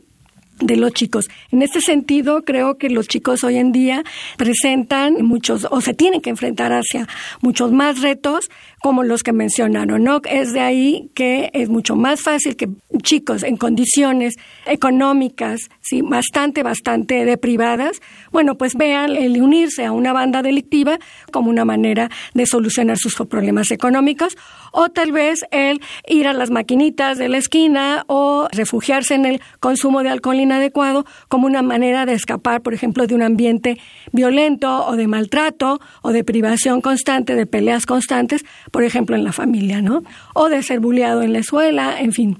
de 0.65 0.77
los 0.77 0.93
chicos. 0.93 1.29
En 1.51 1.61
este 1.61 1.81
sentido, 1.81 2.43
creo 2.43 2.77
que 2.77 2.89
los 2.89 3.07
chicos 3.07 3.43
hoy 3.43 3.57
en 3.57 3.71
día 3.71 4.03
presentan 4.37 5.23
muchos 5.25 5.67
o 5.69 5.81
se 5.81 5.93
tienen 5.93 6.21
que 6.21 6.29
enfrentar 6.29 6.71
hacia 6.71 7.07
muchos 7.41 7.71
más 7.71 8.01
retos 8.01 8.49
como 8.83 9.03
los 9.03 9.23
que 9.23 9.31
mencionaron, 9.31 10.03
¿no? 10.03 10.19
Es 10.29 10.51
de 10.51 10.59
ahí 10.59 11.09
que 11.15 11.49
es 11.53 11.69
mucho 11.69 11.95
más 11.95 12.21
fácil 12.21 12.57
que 12.57 12.67
chicos 13.01 13.43
en 13.43 13.55
condiciones 13.55 14.35
económicas, 14.65 15.61
sí, 15.79 16.01
bastante, 16.01 16.63
bastante 16.63 17.23
deprivadas, 17.23 18.01
bueno, 18.33 18.57
pues 18.57 18.75
vean 18.75 19.15
el 19.15 19.41
unirse 19.41 19.85
a 19.85 19.93
una 19.93 20.11
banda 20.11 20.41
delictiva 20.41 20.99
como 21.31 21.49
una 21.49 21.63
manera 21.63 22.09
de 22.33 22.45
solucionar 22.45 22.97
sus 22.97 23.15
problemas 23.15 23.71
económicos 23.71 24.35
o 24.73 24.89
tal 24.89 25.13
vez 25.13 25.45
el 25.51 25.79
ir 26.05 26.27
a 26.27 26.33
las 26.33 26.49
maquinitas 26.49 27.17
de 27.17 27.29
la 27.29 27.37
esquina 27.37 28.03
o 28.07 28.49
refugiarse 28.51 29.13
en 29.15 29.25
el 29.25 29.41
consumo 29.61 30.03
de 30.03 30.09
alcohol 30.09 30.41
inadecuado 30.41 31.05
como 31.29 31.47
una 31.47 31.61
manera 31.61 32.05
de 32.05 32.13
escapar, 32.13 32.61
por 32.61 32.73
ejemplo, 32.73 33.07
de 33.07 33.15
un 33.15 33.21
ambiente 33.21 33.79
violento 34.11 34.85
o 34.87 34.97
de 34.97 35.07
maltrato 35.07 35.79
o 36.01 36.11
de 36.11 36.25
privación 36.25 36.81
constante, 36.81 37.35
de 37.35 37.45
peleas 37.45 37.85
constantes, 37.85 38.43
por 38.73 38.83
ejemplo, 38.83 39.15
en 39.15 39.23
la 39.23 39.31
familia, 39.31 39.83
¿no? 39.83 40.03
O 40.33 40.49
de 40.49 40.63
ser 40.63 40.79
bulleado 40.79 41.21
en 41.21 41.31
la 41.31 41.37
escuela, 41.37 42.01
en 42.01 42.11
fin. 42.11 42.39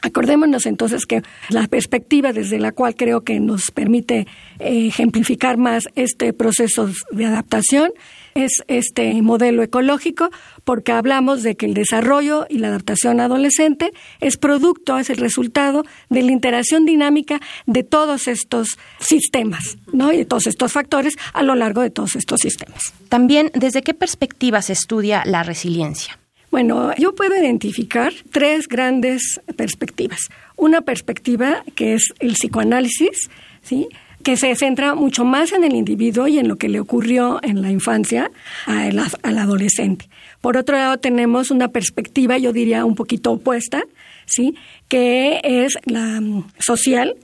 Acordémonos 0.00 0.64
entonces 0.64 1.04
que 1.04 1.20
la 1.50 1.66
perspectiva 1.66 2.32
desde 2.32 2.58
la 2.58 2.72
cual 2.72 2.94
creo 2.94 3.20
que 3.24 3.40
nos 3.40 3.70
permite 3.72 4.26
eh, 4.58 4.86
ejemplificar 4.86 5.58
más 5.58 5.84
este 5.94 6.32
proceso 6.32 6.88
de 7.10 7.26
adaptación 7.26 7.90
es 8.36 8.62
este 8.68 9.20
modelo 9.22 9.62
ecológico 9.62 10.30
porque 10.64 10.92
hablamos 10.92 11.42
de 11.42 11.56
que 11.56 11.66
el 11.66 11.74
desarrollo 11.74 12.46
y 12.48 12.58
la 12.58 12.68
adaptación 12.68 13.18
adolescente 13.20 13.92
es 14.20 14.36
producto, 14.36 14.98
es 14.98 15.10
el 15.10 15.16
resultado 15.16 15.84
de 16.10 16.22
la 16.22 16.32
interacción 16.32 16.84
dinámica 16.84 17.40
de 17.66 17.82
todos 17.82 18.28
estos 18.28 18.78
sistemas, 19.00 19.78
¿no? 19.92 20.12
Y 20.12 20.18
de 20.18 20.24
todos 20.26 20.46
estos 20.46 20.72
factores 20.72 21.14
a 21.32 21.42
lo 21.42 21.54
largo 21.54 21.80
de 21.80 21.90
todos 21.90 22.14
estos 22.14 22.40
sistemas. 22.40 22.92
También, 23.08 23.50
¿desde 23.54 23.82
qué 23.82 23.94
perspectiva 23.94 24.60
se 24.62 24.74
estudia 24.74 25.24
la 25.24 25.42
resiliencia? 25.42 26.18
Bueno, 26.50 26.92
yo 26.96 27.14
puedo 27.14 27.36
identificar 27.36 28.12
tres 28.30 28.68
grandes 28.68 29.40
perspectivas. 29.56 30.28
Una 30.56 30.80
perspectiva 30.82 31.64
que 31.74 31.94
es 31.94 32.12
el 32.20 32.34
psicoanálisis, 32.34 33.28
¿sí? 33.62 33.88
Que 34.26 34.36
se 34.36 34.52
centra 34.56 34.96
mucho 34.96 35.24
más 35.24 35.52
en 35.52 35.62
el 35.62 35.76
individuo 35.76 36.26
y 36.26 36.40
en 36.40 36.48
lo 36.48 36.56
que 36.56 36.68
le 36.68 36.80
ocurrió 36.80 37.38
en 37.44 37.62
la 37.62 37.70
infancia 37.70 38.32
al, 38.66 38.98
adolescente. 39.22 40.08
Por 40.40 40.56
otro 40.56 40.76
lado, 40.76 40.98
tenemos 40.98 41.52
una 41.52 41.68
perspectiva, 41.68 42.36
yo 42.36 42.52
diría, 42.52 42.84
un 42.84 42.96
poquito 42.96 43.30
opuesta, 43.30 43.84
¿sí? 44.24 44.56
que 44.88 45.40
es 45.44 45.74
la 45.84 46.20
mm, 46.20 46.44
social, 46.58 47.14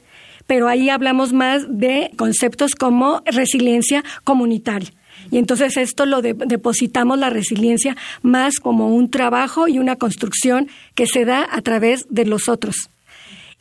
pero 0.47 0.68
ahí 0.68 0.90
hablamos 0.90 1.32
más 1.32 1.64
de 1.68 2.12
conceptos 2.16 2.76
como 2.76 3.21
resiliencia 3.26 4.04
comunitaria. 4.23 4.92
Y 5.32 5.38
entonces 5.38 5.76
esto 5.78 6.06
lo 6.06 6.23
depositamos 6.23 7.18
la 7.18 7.30
resiliencia 7.30 7.97
más 8.23 8.61
como 8.61 8.94
un 8.94 9.11
trabajo 9.11 9.66
y 9.66 9.80
una 9.80 9.97
construcción 9.97 10.68
que 10.94 11.09
se 11.09 11.25
da 11.25 11.49
a 11.50 11.62
través 11.62 12.06
de 12.11 12.26
los 12.26 12.49
otros. 12.49 12.91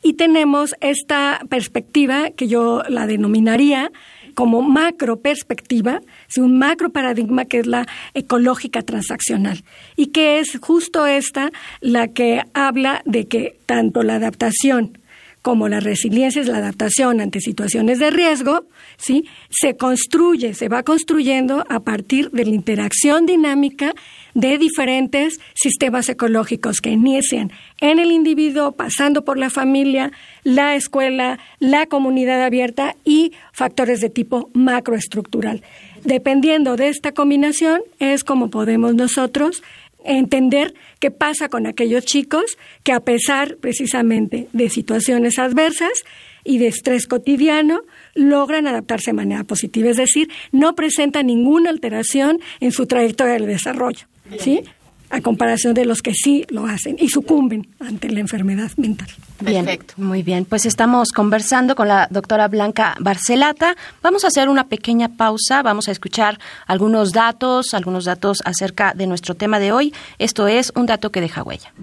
Y 0.02 0.14
tenemos 0.14 0.74
esta 0.80 1.40
perspectiva 1.48 2.30
que 2.30 2.48
yo 2.48 2.82
la 2.88 3.06
denominaría 3.06 3.90
como 4.34 4.62
macro 4.62 5.20
perspectiva, 5.20 6.00
un 6.38 6.58
macro 6.58 6.90
paradigma 6.90 7.44
que 7.44 7.60
es 7.60 7.66
la 7.66 7.86
ecológica 8.14 8.82
transaccional. 8.82 9.62
Y 9.96 10.06
que 10.06 10.38
es 10.38 10.58
justo 10.60 11.06
esta 11.06 11.50
la 11.80 12.08
que 12.08 12.42
habla 12.54 13.02
de 13.04 13.28
que 13.28 13.58
tanto 13.66 14.02
la 14.02 14.16
adaptación 14.16 14.98
como 15.42 15.68
la 15.68 15.80
resiliencia 15.80 16.40
es 16.40 16.48
la 16.48 16.58
adaptación 16.58 17.20
ante 17.20 17.40
situaciones 17.40 17.98
de 17.98 18.10
riesgo, 18.10 18.64
¿sí? 18.96 19.24
se 19.50 19.76
construye, 19.76 20.54
se 20.54 20.68
va 20.68 20.84
construyendo 20.84 21.64
a 21.68 21.80
partir 21.80 22.30
de 22.30 22.44
la 22.44 22.50
interacción 22.50 23.26
dinámica 23.26 23.92
de 24.34 24.56
diferentes 24.56 25.40
sistemas 25.54 26.08
ecológicos 26.08 26.80
que 26.80 26.90
inician 26.90 27.50
en 27.80 27.98
el 27.98 28.12
individuo, 28.12 28.72
pasando 28.72 29.24
por 29.24 29.36
la 29.36 29.50
familia, 29.50 30.12
la 30.44 30.76
escuela, 30.76 31.40
la 31.58 31.86
comunidad 31.86 32.42
abierta 32.42 32.94
y 33.04 33.32
factores 33.52 34.00
de 34.00 34.10
tipo 34.10 34.48
macroestructural. 34.54 35.62
Dependiendo 36.04 36.76
de 36.76 36.88
esta 36.88 37.12
combinación 37.12 37.82
es 37.98 38.24
como 38.24 38.50
podemos 38.50 38.94
nosotros 38.94 39.62
entender 40.04 40.74
qué 41.00 41.10
pasa 41.10 41.48
con 41.48 41.66
aquellos 41.66 42.04
chicos 42.04 42.56
que 42.82 42.92
a 42.92 43.00
pesar 43.00 43.56
precisamente 43.56 44.48
de 44.52 44.68
situaciones 44.68 45.38
adversas 45.38 46.04
y 46.44 46.58
de 46.58 46.66
estrés 46.66 47.06
cotidiano, 47.06 47.82
logran 48.14 48.66
adaptarse 48.66 49.10
de 49.10 49.16
manera 49.16 49.44
positiva, 49.44 49.90
es 49.90 49.96
decir, 49.96 50.28
no 50.50 50.74
presentan 50.74 51.26
ninguna 51.26 51.70
alteración 51.70 52.40
en 52.60 52.72
su 52.72 52.86
trayectoria 52.86 53.34
de 53.34 53.46
desarrollo, 53.46 54.06
¿sí? 54.38 54.64
A 55.12 55.20
comparación 55.20 55.74
de 55.74 55.84
los 55.84 56.00
que 56.00 56.14
sí 56.14 56.46
lo 56.48 56.64
hacen 56.64 56.96
y 56.98 57.08
sucumben 57.10 57.68
ante 57.80 58.08
la 58.08 58.20
enfermedad 58.20 58.70
mental. 58.78 59.08
Bien, 59.40 59.68
muy 59.98 60.22
bien. 60.22 60.46
Pues 60.46 60.64
estamos 60.64 61.12
conversando 61.12 61.74
con 61.74 61.86
la 61.86 62.08
doctora 62.10 62.48
Blanca 62.48 62.96
Barcelata. 62.98 63.76
Vamos 64.02 64.24
a 64.24 64.28
hacer 64.28 64.48
una 64.48 64.68
pequeña 64.68 65.10
pausa, 65.10 65.62
vamos 65.62 65.88
a 65.88 65.92
escuchar 65.92 66.38
algunos 66.66 67.12
datos, 67.12 67.74
algunos 67.74 68.06
datos 68.06 68.38
acerca 68.46 68.94
de 68.94 69.06
nuestro 69.06 69.34
tema 69.34 69.58
de 69.58 69.70
hoy. 69.70 69.92
Esto 70.18 70.48
es 70.48 70.72
un 70.74 70.86
dato 70.86 71.10
que 71.10 71.20
deja 71.20 71.42
huella. 71.42 71.74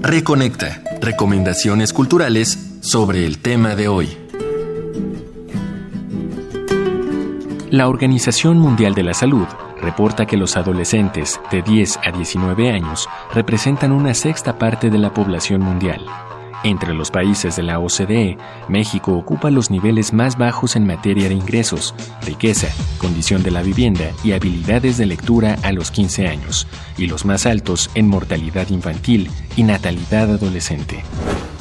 Reconecta. 0.00 0.82
Recomendaciones 1.00 1.92
culturales 1.92 2.58
sobre 2.80 3.24
el 3.24 3.38
tema 3.38 3.76
de 3.76 3.86
hoy. 3.86 4.08
La 7.70 7.88
Organización 7.88 8.58
Mundial 8.58 8.94
de 8.94 9.04
la 9.04 9.14
Salud 9.14 9.46
reporta 9.82 10.26
que 10.26 10.36
los 10.36 10.56
adolescentes 10.56 11.40
de 11.50 11.60
10 11.60 11.98
a 12.04 12.12
19 12.12 12.70
años 12.70 13.08
representan 13.34 13.92
una 13.92 14.14
sexta 14.14 14.58
parte 14.58 14.88
de 14.88 14.98
la 14.98 15.12
población 15.12 15.60
mundial. 15.60 16.06
Entre 16.64 16.94
los 16.94 17.10
países 17.10 17.56
de 17.56 17.64
la 17.64 17.80
OCDE, 17.80 18.38
México 18.68 19.12
ocupa 19.14 19.50
los 19.50 19.70
niveles 19.70 20.12
más 20.12 20.38
bajos 20.38 20.76
en 20.76 20.86
materia 20.86 21.28
de 21.28 21.34
ingresos, 21.34 21.92
riqueza, 22.24 22.68
condición 22.98 23.42
de 23.42 23.50
la 23.50 23.62
vivienda 23.62 24.12
y 24.22 24.30
habilidades 24.30 24.96
de 24.96 25.06
lectura 25.06 25.58
a 25.64 25.72
los 25.72 25.90
15 25.90 26.28
años, 26.28 26.68
y 26.96 27.08
los 27.08 27.24
más 27.24 27.46
altos 27.46 27.90
en 27.96 28.06
mortalidad 28.06 28.68
infantil 28.68 29.28
y 29.56 29.64
natalidad 29.64 30.30
adolescente. 30.30 31.02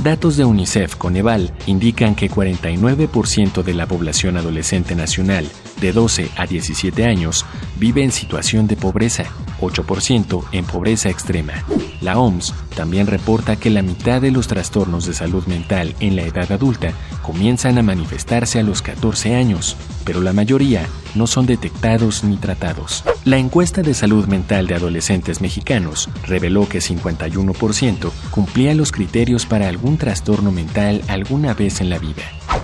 Datos 0.04 0.36
de 0.36 0.46
UNICEF 0.46 0.96
Coneval 0.96 1.54
indican 1.68 2.16
que 2.16 2.30
49% 2.30 3.64
de 3.64 3.74
la 3.74 3.88
población 3.88 4.38
adolescente 4.38 4.96
nacional 4.96 5.48
de 5.80 5.94
12 5.94 6.30
a 6.38 6.48
17 6.48 7.06
años 7.06 7.46
vive 7.82 8.04
en 8.04 8.12
situación 8.12 8.68
de 8.68 8.76
pobreza, 8.76 9.26
8% 9.60 10.46
en 10.52 10.66
pobreza 10.66 11.10
extrema. 11.10 11.66
La 12.00 12.20
OMS 12.20 12.54
también 12.76 13.08
reporta 13.08 13.56
que 13.56 13.72
la 13.72 13.82
mitad 13.82 14.22
de 14.22 14.30
los 14.30 14.48
trastornos 14.48 15.08
de 15.08 15.14
salud 15.14 15.48
mental 15.48 15.96
en 16.00 16.16
la 16.16 16.22
edad 16.22 16.52
adulta 16.52 16.94
comienzan 17.24 17.80
a 17.80 17.82
manifestarse 17.82 18.60
a 18.60 18.64
los 18.64 18.84
14 18.84 19.34
años, 19.34 19.76
pero 20.06 20.22
la 20.22 20.32
mayoría 20.32 20.86
no 21.16 21.26
son 21.26 21.48
detectados 21.48 22.24
ni 22.24 22.38
tratados. 22.38 23.04
La 23.26 23.40
encuesta 23.40 23.82
de 23.82 23.96
salud 23.96 24.28
mental 24.28 24.68
de 24.68 24.76
adolescentes 24.76 25.42
mexicanos 25.42 26.08
reveló 26.28 26.70
que 26.70 26.82
51% 26.82 28.12
cumplía 28.30 28.76
los 28.76 28.92
criterios 28.92 29.48
para 29.48 29.68
algún 29.68 29.98
trastorno 29.98 30.52
mental 30.52 31.02
alguna 31.08 31.56
vez 31.56 31.82
en 31.82 31.90
la 31.90 31.98
vida. 31.98 32.22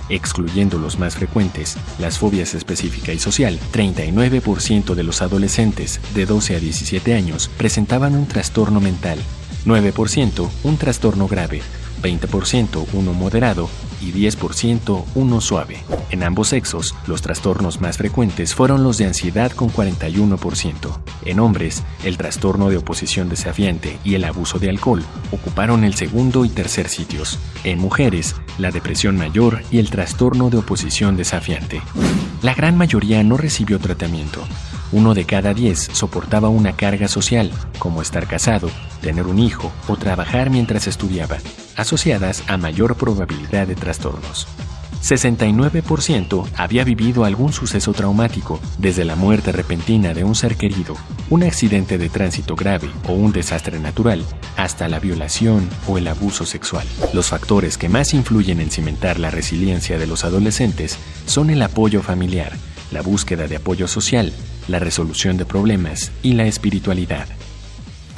Excluyendo 0.08 0.78
los 0.78 0.98
más 0.98 1.14
frecuentes, 1.16 1.76
las 1.98 2.18
fobias 2.18 2.54
específica 2.54 3.12
y 3.12 3.18
social, 3.18 3.58
39% 3.72 4.94
de 4.94 5.02
los 5.02 5.22
adolescentes 5.22 6.00
de 6.14 6.26
12 6.26 6.56
a 6.56 6.60
17 6.60 7.14
años 7.14 7.50
presentaban 7.56 8.14
un 8.14 8.26
trastorno 8.26 8.80
mental, 8.80 9.18
9% 9.66 10.48
un 10.64 10.76
trastorno 10.76 11.28
grave, 11.28 11.62
20% 12.02 12.86
uno 12.92 13.12
moderado 13.12 13.68
y 14.00 14.12
10% 14.12 15.04
uno 15.14 15.40
suave. 15.40 15.82
En 16.10 16.22
ambos 16.22 16.48
sexos, 16.48 16.94
los 17.06 17.22
trastornos 17.22 17.80
más 17.80 17.98
frecuentes 17.98 18.54
fueron 18.54 18.82
los 18.82 18.98
de 18.98 19.06
ansiedad 19.06 19.52
con 19.52 19.70
41%. 19.70 20.98
En 21.24 21.40
hombres, 21.40 21.82
el 22.04 22.16
trastorno 22.16 22.70
de 22.70 22.78
oposición 22.78 23.28
desafiante 23.28 23.98
y 24.04 24.14
el 24.14 24.24
abuso 24.24 24.58
de 24.58 24.70
alcohol 24.70 25.04
ocuparon 25.32 25.84
el 25.84 25.94
segundo 25.94 26.44
y 26.44 26.48
tercer 26.48 26.88
sitios. 26.88 27.38
En 27.64 27.78
mujeres, 27.78 28.36
la 28.58 28.70
depresión 28.70 29.16
mayor 29.16 29.62
y 29.70 29.78
el 29.78 29.90
trastorno 29.90 30.50
de 30.50 30.58
oposición 30.58 31.16
desafiante. 31.16 31.82
La 32.42 32.54
gran 32.54 32.76
mayoría 32.76 33.22
no 33.22 33.36
recibió 33.36 33.78
tratamiento. 33.78 34.42
Uno 34.90 35.12
de 35.12 35.24
cada 35.24 35.52
diez 35.52 35.90
soportaba 35.92 36.48
una 36.48 36.72
carga 36.74 37.08
social, 37.08 37.52
como 37.78 38.00
estar 38.00 38.26
casado, 38.26 38.70
tener 39.02 39.26
un 39.26 39.38
hijo 39.38 39.70
o 39.86 39.96
trabajar 39.96 40.48
mientras 40.48 40.86
estudiaba, 40.86 41.36
asociadas 41.78 42.44
a 42.48 42.58
mayor 42.58 42.96
probabilidad 42.96 43.66
de 43.66 43.74
trastornos. 43.74 44.46
69% 45.02 46.48
había 46.56 46.84
vivido 46.84 47.24
algún 47.24 47.52
suceso 47.52 47.92
traumático, 47.92 48.60
desde 48.78 49.04
la 49.04 49.16
muerte 49.16 49.52
repentina 49.52 50.12
de 50.12 50.24
un 50.24 50.34
ser 50.34 50.56
querido, 50.56 50.96
un 51.30 51.44
accidente 51.44 51.98
de 51.98 52.08
tránsito 52.08 52.56
grave 52.56 52.90
o 53.06 53.12
un 53.12 53.32
desastre 53.32 53.78
natural, 53.78 54.24
hasta 54.56 54.88
la 54.88 54.98
violación 54.98 55.68
o 55.86 55.98
el 55.98 56.08
abuso 56.08 56.44
sexual. 56.44 56.86
Los 57.12 57.28
factores 57.28 57.78
que 57.78 57.88
más 57.88 58.12
influyen 58.12 58.60
en 58.60 58.70
cimentar 58.70 59.20
la 59.20 59.30
resiliencia 59.30 59.98
de 59.98 60.06
los 60.06 60.24
adolescentes 60.24 60.98
son 61.26 61.50
el 61.50 61.62
apoyo 61.62 62.02
familiar, 62.02 62.52
la 62.90 63.02
búsqueda 63.02 63.46
de 63.46 63.56
apoyo 63.56 63.86
social, 63.86 64.32
la 64.66 64.78
resolución 64.80 65.36
de 65.36 65.46
problemas 65.46 66.10
y 66.22 66.34
la 66.34 66.46
espiritualidad. 66.46 67.28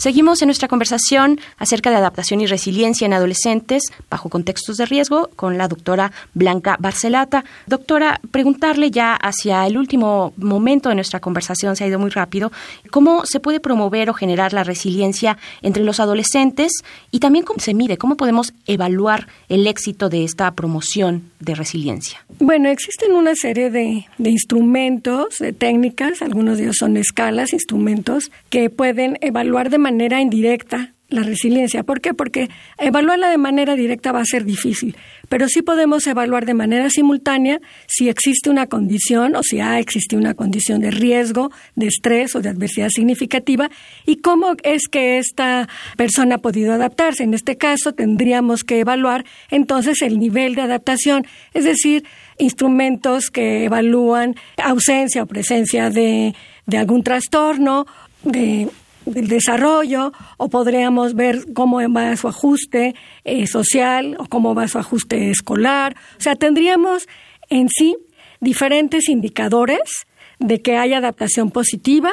Seguimos 0.00 0.40
en 0.40 0.46
nuestra 0.46 0.66
conversación 0.66 1.38
acerca 1.58 1.90
de 1.90 1.96
adaptación 1.96 2.40
y 2.40 2.46
resiliencia 2.46 3.04
en 3.04 3.12
adolescentes 3.12 3.82
bajo 4.08 4.30
contextos 4.30 4.78
de 4.78 4.86
riesgo 4.86 5.28
con 5.36 5.58
la 5.58 5.68
doctora 5.68 6.10
Blanca 6.32 6.78
Barcelata. 6.80 7.44
Doctora, 7.66 8.18
preguntarle 8.30 8.90
ya 8.90 9.14
hacia 9.14 9.66
el 9.66 9.76
último 9.76 10.32
momento 10.38 10.88
de 10.88 10.94
nuestra 10.94 11.20
conversación, 11.20 11.76
se 11.76 11.84
ha 11.84 11.86
ido 11.86 11.98
muy 11.98 12.08
rápido, 12.08 12.50
¿cómo 12.90 13.26
se 13.26 13.40
puede 13.40 13.60
promover 13.60 14.08
o 14.08 14.14
generar 14.14 14.54
la 14.54 14.64
resiliencia 14.64 15.36
entre 15.60 15.84
los 15.84 16.00
adolescentes 16.00 16.72
y 17.10 17.20
también 17.20 17.44
cómo 17.44 17.60
se 17.60 17.74
mide, 17.74 17.98
cómo 17.98 18.16
podemos 18.16 18.54
evaluar 18.66 19.28
el 19.50 19.66
éxito 19.66 20.08
de 20.08 20.24
esta 20.24 20.50
promoción 20.52 21.30
de 21.40 21.54
resiliencia? 21.54 22.24
Bueno, 22.38 22.70
existen 22.70 23.12
una 23.12 23.34
serie 23.34 23.68
de, 23.68 24.06
de 24.16 24.30
instrumentos, 24.30 25.36
de 25.40 25.52
técnicas, 25.52 26.22
algunos 26.22 26.56
de 26.56 26.64
ellos 26.64 26.76
son 26.78 26.96
escalas, 26.96 27.52
instrumentos 27.52 28.30
que 28.48 28.70
pueden 28.70 29.18
evaluar 29.20 29.68
de 29.68 29.76
manera 29.76 29.89
manera 29.90 30.20
indirecta 30.20 30.94
la 31.08 31.24
resiliencia. 31.24 31.82
¿Por 31.82 32.00
qué? 32.00 32.14
Porque 32.14 32.48
evaluarla 32.78 33.30
de 33.30 33.38
manera 33.38 33.74
directa 33.74 34.12
va 34.12 34.20
a 34.20 34.24
ser 34.24 34.44
difícil, 34.44 34.96
pero 35.28 35.48
sí 35.48 35.60
podemos 35.60 36.06
evaluar 36.06 36.46
de 36.46 36.54
manera 36.54 36.88
simultánea 36.88 37.60
si 37.88 38.08
existe 38.08 38.48
una 38.48 38.66
condición 38.66 39.34
o 39.34 39.42
si 39.42 39.58
ha 39.58 39.80
existido 39.80 40.20
una 40.20 40.34
condición 40.34 40.80
de 40.80 40.92
riesgo, 40.92 41.50
de 41.74 41.88
estrés 41.88 42.36
o 42.36 42.40
de 42.40 42.48
adversidad 42.50 42.88
significativa 42.90 43.70
y 44.06 44.18
cómo 44.18 44.54
es 44.62 44.86
que 44.88 45.18
esta 45.18 45.68
persona 45.96 46.36
ha 46.36 46.38
podido 46.38 46.72
adaptarse. 46.72 47.24
En 47.24 47.34
este 47.34 47.56
caso 47.56 47.92
tendríamos 47.92 48.62
que 48.62 48.78
evaluar 48.78 49.24
entonces 49.50 50.02
el 50.02 50.20
nivel 50.20 50.54
de 50.54 50.62
adaptación, 50.62 51.26
es 51.54 51.64
decir, 51.64 52.04
instrumentos 52.38 53.30
que 53.30 53.64
evalúan 53.64 54.36
ausencia 54.62 55.24
o 55.24 55.26
presencia 55.26 55.90
de, 55.90 56.36
de 56.66 56.78
algún 56.78 57.02
trastorno, 57.02 57.86
de 58.22 58.68
del 59.06 59.28
desarrollo 59.28 60.12
o 60.36 60.48
podríamos 60.48 61.14
ver 61.14 61.52
cómo 61.54 61.78
va 61.92 62.16
su 62.16 62.28
ajuste 62.28 62.94
eh, 63.24 63.46
social 63.46 64.16
o 64.18 64.26
cómo 64.26 64.54
va 64.54 64.68
su 64.68 64.78
ajuste 64.78 65.30
escolar. 65.30 65.96
O 66.18 66.20
sea, 66.20 66.36
tendríamos 66.36 67.08
en 67.48 67.68
sí 67.68 67.96
diferentes 68.40 69.08
indicadores 69.08 70.06
de 70.38 70.62
que 70.62 70.76
hay 70.76 70.94
adaptación 70.94 71.50
positiva 71.50 72.12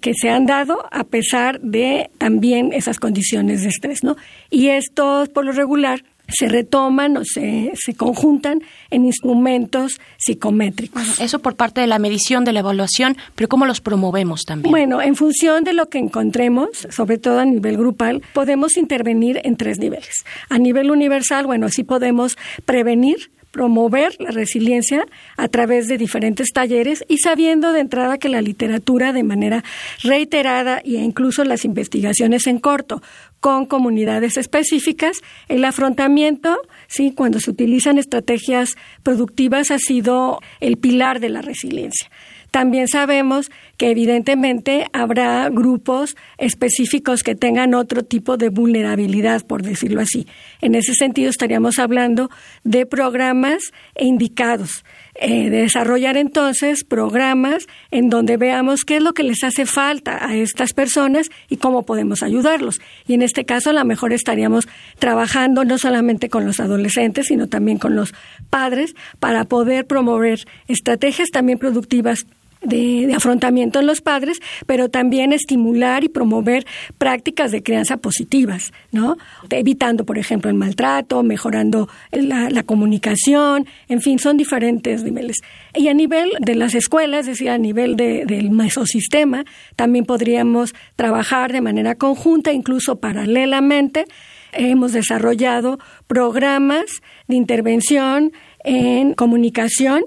que 0.00 0.14
se 0.14 0.30
han 0.30 0.46
dado 0.46 0.86
a 0.92 1.04
pesar 1.04 1.60
de 1.60 2.10
también 2.18 2.72
esas 2.72 3.00
condiciones 3.00 3.62
de 3.62 3.68
estrés, 3.68 4.04
¿no? 4.04 4.16
Y 4.48 4.68
estos, 4.68 5.28
por 5.28 5.44
lo 5.44 5.52
regular, 5.52 6.04
se 6.28 6.48
retoman 6.48 7.16
o 7.16 7.24
se, 7.24 7.72
se 7.74 7.94
conjuntan 7.94 8.62
en 8.90 9.06
instrumentos 9.06 10.00
psicométricos. 10.18 11.20
eso 11.20 11.38
por 11.40 11.56
parte 11.56 11.80
de 11.80 11.86
la 11.86 11.98
medición, 11.98 12.44
de 12.44 12.52
la 12.52 12.60
evaluación, 12.60 13.16
pero 13.34 13.48
¿cómo 13.48 13.66
los 13.66 13.80
promovemos 13.80 14.42
también? 14.44 14.70
Bueno, 14.70 15.00
en 15.02 15.16
función 15.16 15.64
de 15.64 15.72
lo 15.72 15.88
que 15.88 15.98
encontremos, 15.98 16.86
sobre 16.90 17.18
todo 17.18 17.40
a 17.40 17.44
nivel 17.44 17.76
grupal, 17.76 18.22
podemos 18.32 18.76
intervenir 18.76 19.40
en 19.44 19.56
tres 19.56 19.78
niveles. 19.78 20.24
A 20.48 20.58
nivel 20.58 20.90
universal, 20.90 21.46
bueno, 21.46 21.68
sí 21.68 21.84
podemos 21.84 22.36
prevenir 22.64 23.30
promover 23.50 24.14
la 24.20 24.30
resiliencia 24.30 25.06
a 25.36 25.48
través 25.48 25.88
de 25.88 25.98
diferentes 25.98 26.52
talleres 26.52 27.04
y 27.08 27.18
sabiendo 27.18 27.72
de 27.72 27.80
entrada 27.80 28.18
que 28.18 28.28
la 28.28 28.42
literatura 28.42 29.12
de 29.12 29.22
manera 29.22 29.64
reiterada 30.02 30.78
e 30.78 30.92
incluso 30.92 31.44
las 31.44 31.64
investigaciones 31.64 32.46
en 32.46 32.58
corto 32.58 33.02
con 33.40 33.66
comunidades 33.66 34.36
específicas, 34.36 35.18
el 35.48 35.64
afrontamiento, 35.64 36.58
sí, 36.88 37.12
cuando 37.14 37.40
se 37.40 37.50
utilizan 37.50 37.98
estrategias 37.98 38.76
productivas 39.02 39.70
ha 39.70 39.78
sido 39.78 40.40
el 40.60 40.76
pilar 40.76 41.20
de 41.20 41.28
la 41.28 41.42
resiliencia. 41.42 42.10
También 42.50 42.88
sabemos 42.88 43.50
que 43.76 43.90
evidentemente 43.90 44.86
habrá 44.92 45.48
grupos 45.50 46.16
específicos 46.38 47.22
que 47.22 47.34
tengan 47.34 47.74
otro 47.74 48.02
tipo 48.02 48.36
de 48.36 48.48
vulnerabilidad, 48.48 49.46
por 49.46 49.62
decirlo 49.62 50.00
así. 50.00 50.26
En 50.60 50.74
ese 50.74 50.94
sentido 50.94 51.30
estaríamos 51.30 51.78
hablando 51.78 52.30
de 52.64 52.86
programas 52.86 53.72
indicados. 53.96 54.84
Eh, 55.20 55.50
de 55.50 55.62
desarrollar 55.62 56.16
entonces 56.16 56.84
programas 56.84 57.66
en 57.90 58.08
donde 58.08 58.36
veamos 58.36 58.84
qué 58.84 58.98
es 58.98 59.02
lo 59.02 59.14
que 59.14 59.24
les 59.24 59.42
hace 59.42 59.66
falta 59.66 60.24
a 60.24 60.36
estas 60.36 60.72
personas 60.72 61.28
y 61.48 61.56
cómo 61.56 61.84
podemos 61.84 62.22
ayudarlos. 62.22 62.80
Y 63.08 63.14
en 63.14 63.22
este 63.22 63.44
caso 63.44 63.70
a 63.70 63.72
lo 63.72 63.84
mejor 63.84 64.12
estaríamos 64.12 64.68
trabajando 65.00 65.64
no 65.64 65.76
solamente 65.76 66.28
con 66.28 66.46
los 66.46 66.60
adolescentes, 66.60 67.26
sino 67.26 67.48
también 67.48 67.78
con 67.78 67.96
los 67.96 68.14
padres 68.48 68.94
para 69.18 69.42
poder 69.42 69.88
promover 69.88 70.46
estrategias 70.68 71.30
también 71.30 71.58
productivas 71.58 72.26
de, 72.62 73.12
afrontamiento 73.14 73.78
en 73.78 73.86
los 73.86 74.00
padres, 74.00 74.40
pero 74.66 74.88
también 74.88 75.32
estimular 75.32 76.04
y 76.04 76.08
promover 76.08 76.66
prácticas 76.98 77.52
de 77.52 77.62
crianza 77.62 77.96
positivas, 77.96 78.72
¿no? 78.92 79.16
Evitando, 79.50 80.04
por 80.04 80.18
ejemplo, 80.18 80.50
el 80.50 80.56
maltrato, 80.56 81.22
mejorando 81.22 81.88
la, 82.12 82.62
comunicación, 82.64 83.66
en 83.88 84.00
fin, 84.00 84.18
son 84.18 84.36
diferentes 84.36 85.02
niveles. 85.02 85.36
Y 85.74 85.88
a 85.88 85.94
nivel 85.94 86.30
de 86.40 86.54
las 86.54 86.74
escuelas, 86.74 87.20
es 87.20 87.38
decir, 87.38 87.50
a 87.50 87.58
nivel 87.58 87.96
del 87.96 88.50
mesosistema, 88.50 89.44
también 89.76 90.04
podríamos 90.04 90.74
trabajar 90.96 91.52
de 91.52 91.60
manera 91.60 91.94
conjunta, 91.94 92.52
incluso 92.52 92.96
paralelamente. 92.96 94.04
Hemos 94.52 94.92
desarrollado 94.92 95.78
programas 96.06 96.86
de 97.26 97.36
intervención 97.36 98.32
en 98.64 99.14
comunicación 99.14 100.02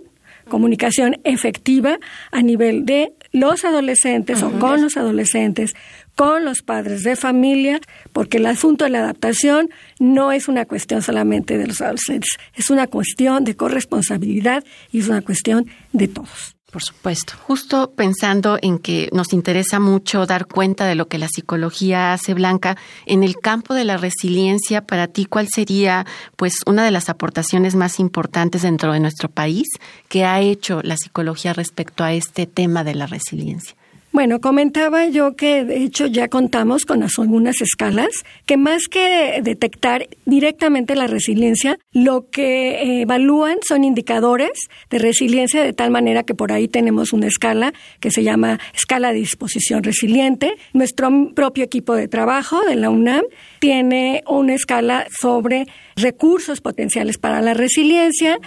comunicación 0.51 1.15
efectiva 1.23 1.97
a 2.31 2.41
nivel 2.41 2.85
de 2.85 3.13
los 3.31 3.63
adolescentes 3.63 4.43
o 4.43 4.51
con 4.59 4.81
los 4.81 4.97
adolescentes, 4.97 5.73
con 6.15 6.43
los 6.43 6.61
padres 6.61 7.03
de 7.03 7.15
familia, 7.15 7.79
porque 8.11 8.37
el 8.37 8.45
asunto 8.45 8.83
de 8.83 8.91
la 8.91 8.99
adaptación 8.99 9.69
no 9.97 10.33
es 10.33 10.49
una 10.49 10.65
cuestión 10.65 11.01
solamente 11.01 11.57
de 11.57 11.67
los 11.67 11.79
adolescentes, 11.79 12.31
es 12.53 12.69
una 12.69 12.87
cuestión 12.87 13.45
de 13.45 13.55
corresponsabilidad 13.55 14.65
y 14.91 14.99
es 14.99 15.07
una 15.07 15.21
cuestión 15.21 15.67
de 15.93 16.09
todos. 16.09 16.57
Por 16.71 16.81
supuesto. 16.81 17.33
Justo 17.43 17.91
pensando 17.91 18.57
en 18.61 18.79
que 18.79 19.09
nos 19.11 19.33
interesa 19.33 19.81
mucho 19.81 20.25
dar 20.25 20.47
cuenta 20.47 20.85
de 20.85 20.95
lo 20.95 21.09
que 21.09 21.17
la 21.17 21.27
psicología 21.27 22.13
hace, 22.13 22.33
Blanca, 22.33 22.77
en 23.05 23.23
el 23.23 23.35
campo 23.35 23.73
de 23.73 23.83
la 23.83 23.97
resiliencia, 23.97 24.81
para 24.81 25.07
ti, 25.07 25.25
¿cuál 25.25 25.49
sería 25.49 26.05
pues 26.37 26.59
una 26.65 26.85
de 26.85 26.91
las 26.91 27.09
aportaciones 27.09 27.75
más 27.75 27.99
importantes 27.99 28.61
dentro 28.61 28.93
de 28.93 29.01
nuestro 29.01 29.29
país 29.29 29.67
que 30.07 30.23
ha 30.23 30.39
hecho 30.39 30.81
la 30.81 30.95
psicología 30.95 31.51
respecto 31.51 32.05
a 32.05 32.13
este 32.13 32.47
tema 32.47 32.85
de 32.85 32.95
la 32.95 33.05
resiliencia? 33.05 33.75
Bueno, 34.13 34.41
comentaba 34.41 35.07
yo 35.07 35.37
que 35.37 35.63
de 35.63 35.83
hecho 35.83 36.05
ya 36.05 36.27
contamos 36.27 36.83
con 36.83 37.01
algunas 37.01 37.61
escalas 37.61 38.09
que 38.45 38.57
más 38.57 38.89
que 38.89 39.39
detectar 39.41 40.09
directamente 40.25 40.95
la 40.95 41.07
resiliencia, 41.07 41.79
lo 41.93 42.29
que 42.29 43.01
evalúan 43.03 43.59
son 43.65 43.85
indicadores 43.85 44.51
de 44.89 44.99
resiliencia 44.99 45.63
de 45.63 45.71
tal 45.71 45.91
manera 45.91 46.23
que 46.23 46.35
por 46.35 46.51
ahí 46.51 46.67
tenemos 46.67 47.13
una 47.13 47.27
escala 47.27 47.73
que 48.01 48.11
se 48.11 48.23
llama 48.23 48.59
escala 48.73 49.13
de 49.13 49.19
disposición 49.19 49.81
resiliente. 49.81 50.55
Nuestro 50.73 51.09
propio 51.33 51.63
equipo 51.63 51.95
de 51.95 52.09
trabajo 52.09 52.61
de 52.65 52.75
la 52.75 52.89
UNAM 52.89 53.23
tiene 53.59 54.23
una 54.27 54.55
escala 54.55 55.07
sobre 55.21 55.67
recursos 55.95 56.59
potenciales 56.59 57.17
para 57.17 57.41
la 57.41 57.53
resiliencia 57.53 58.39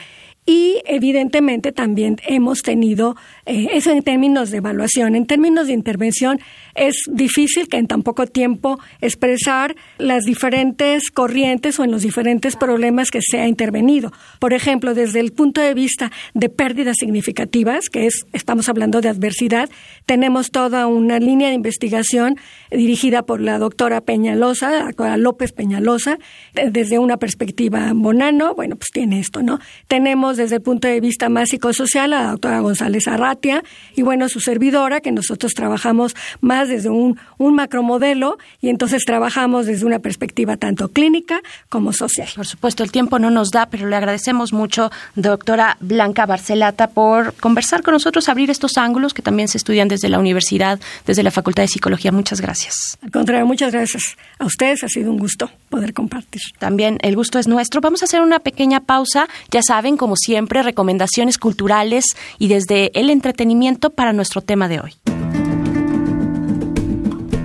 y 0.47 0.83
evidentemente 0.85 1.73
también 1.73 2.21
hemos 2.27 2.63
tenido 2.63 3.17
eh, 3.47 3.69
eso 3.73 3.91
en 3.91 4.03
términos 4.03 4.51
de 4.51 4.59
evaluación. 4.59 5.15
En 5.15 5.27
términos 5.27 5.69
de 5.69 5.73
intervención 5.73 6.39
es 6.75 6.97
difícil 7.11 7.69
que 7.69 7.79
en 7.79 7.87
tan 7.87 8.03
poco 8.03 8.27
tiempo 8.27 8.79
expresar 9.01 9.75
las 9.97 10.25
diferentes 10.25 11.11
corrientes 11.11 11.79
o 11.79 11.85
en 11.85 11.91
los 11.91 12.03
diferentes 12.03 12.57
problemas 12.57 13.11
que 13.11 13.21
se 13.23 13.41
ha 13.41 13.49
intervenido. 13.49 14.13
Por 14.39 14.53
ejemplo, 14.53 14.95
desde 14.95 15.21
el 15.21 15.33
punto 15.33 15.63
de 15.63 15.73
vista 15.73 16.13
de 16.35 16.51
pérdidas 16.51 16.97
significativas, 16.99 17.89
que 17.89 18.07
es, 18.07 18.27
estamos 18.33 18.69
hablando 18.69 19.01
de 19.01 19.09
adversidad, 19.09 19.71
tenemos 20.05 20.51
toda 20.51 20.87
una 20.87 21.19
línea 21.21 21.49
de 21.49 21.55
investigación 21.55 22.37
dirigida 22.71 23.23
por 23.23 23.41
la 23.41 23.59
doctora 23.59 24.03
Peñalosa, 24.03 24.71
la 24.71 24.85
doctora 24.85 25.17
López 25.17 25.53
Peñalosa, 25.53 26.19
desde 26.53 26.99
una 26.99 27.17
perspectiva 27.17 27.93
bonano, 27.95 28.55
bueno, 28.55 28.77
pues 28.77 28.91
tiene 28.93 29.21
esto, 29.21 29.43
¿no? 29.43 29.59
Tenemos 29.89 30.34
desde 30.37 30.57
el 30.57 30.63
punto 30.63 30.89
de 30.89 31.01
vista 31.01 31.29
más 31.29 31.51
psicosocial 31.51 32.13
a 32.13 32.23
la 32.23 32.31
doctora 32.31 32.61
González 32.61 33.09
Arratia 33.09 33.63
y 33.95 34.03
bueno, 34.03 34.29
su 34.29 34.41
servidora, 34.41 35.01
que 35.01 35.13
nosotros 35.13 35.53
trabajamos 35.55 36.15
más 36.41 36.69
desde 36.69 36.89
un, 36.89 37.19
un 37.39 37.55
macromodelo 37.55 38.39
y 38.61 38.69
entonces 38.69 39.05
trabajamos 39.05 39.67
desde 39.67 39.87
una 39.87 39.99
perspectiva 39.99 40.57
tanto 40.57 40.89
clínica 40.89 41.41
como 41.69 41.93
social. 41.93 42.29
Por 42.35 42.47
supuesto, 42.47 42.83
el 42.83 42.93
tiempo 42.93 43.19
no 43.19 43.31
nos 43.31 43.51
da, 43.51 43.67
pero 43.67 43.89
le 43.89 43.97
agradecemos 43.97 44.53
mucho, 44.53 44.91
doctora 45.15 45.77
Blanca 45.81 46.27
Barcelata, 46.27 46.89
por 46.89 47.35
conversar 47.35 47.83
con 47.83 47.93
nosotros, 47.93 48.29
abrir 48.29 48.51
estos 48.51 48.77
ángulos 48.77 49.15
que 49.15 49.23
también 49.23 49.49
se 49.49 49.59
estudian 49.59 49.89
desde 49.89 50.09
la 50.09 50.19
universidad, 50.19 50.81
desde 51.07 51.23
la 51.23 51.31
Facultad 51.31 51.63
de 51.63 51.69
Psicología. 51.69 52.13
Muchas 52.13 52.41
gracias. 52.41 52.99
Al 53.03 53.11
contrario, 53.11 53.47
muchas 53.47 53.73
gracias 53.73 54.17
a 54.39 54.45
ustedes. 54.45 54.85
Ha 54.85 54.89
sido 54.89 55.11
un 55.11 55.19
gusto 55.19 55.51
poder 55.69 55.93
compartir. 55.93 56.43
También 56.59 56.99
el 57.03 57.17
gusto 57.17 57.39
es 57.39 57.49
nuestro. 57.49 57.81
Vamos 57.81 58.03
a 58.03 58.05
hacer 58.07 58.21
una 58.21 58.39
pequeña 58.39 58.81
pausa. 58.81 59.29
Ya 59.51 59.63
saben, 59.63 59.97
como 59.97 60.17
siempre, 60.25 60.63
recomendaciones 60.63 61.39
culturales 61.39 62.05
y 62.39 62.49
desde 62.49 62.91
el 62.99 63.11
entretenimiento 63.11 63.91
para 63.91 64.13
nuestro 64.13 64.41
tema 64.41 64.69
de 64.69 64.81
hoy. 64.81 64.95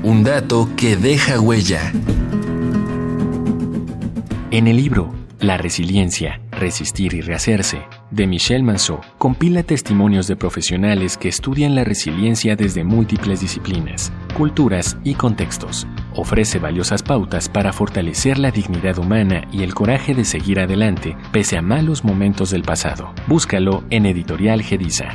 Un 0.04 0.24
dato 0.24 0.70
que 0.76 0.96
deja 0.96 1.40
huella. 1.40 1.94
En 4.52 4.68
el 4.68 4.78
libro 4.78 5.14
La 5.40 5.58
resiliencia, 5.58 6.42
resistir 6.52 7.14
y 7.14 7.22
rehacerse, 7.22 7.84
de 8.12 8.28
Michel 8.28 8.64
Manceau, 8.64 9.02
compila 9.18 9.64
testimonios 9.64 10.28
de 10.28 10.36
profesionales 10.36 11.18
que 11.18 11.30
estudian 11.30 11.76
la 11.76 11.84
resiliencia 11.84 12.56
desde 12.56 12.84
múltiples 12.84 13.42
disciplinas, 13.42 14.12
culturas 14.36 14.98
y 15.04 15.16
contextos 15.16 15.88
ofrece 16.20 16.60
valiosas 16.60 17.04
pautas 17.04 17.50
para 17.50 17.74
fortalecer 17.74 18.38
la 18.38 18.52
dignidad 18.52 18.98
humana 18.98 19.48
y 19.52 19.64
el 19.64 19.74
coraje 19.74 20.14
de 20.14 20.26
seguir 20.26 20.60
adelante 20.60 21.18
pese 21.32 21.58
a 21.58 21.62
malos 21.62 22.04
momentos 22.04 22.50
del 22.52 22.64
pasado. 22.64 23.14
Búscalo 23.28 23.84
en 23.90 24.06
Editorial 24.06 24.62
Gediza. 24.62 25.10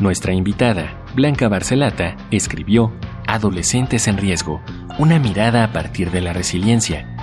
Nuestra 0.00 0.32
invitada, 0.32 1.04
Blanca 1.14 1.48
Barcelata, 1.48 2.16
escribió 2.30 2.92
Adolescentes 3.26 4.08
en 4.08 4.16
riesgo, 4.16 4.62
una 4.98 5.18
mirada 5.18 5.64
a 5.64 5.72
partir 5.72 6.10
de 6.10 6.20
la 6.20 6.32
resiliencia. 6.32 7.14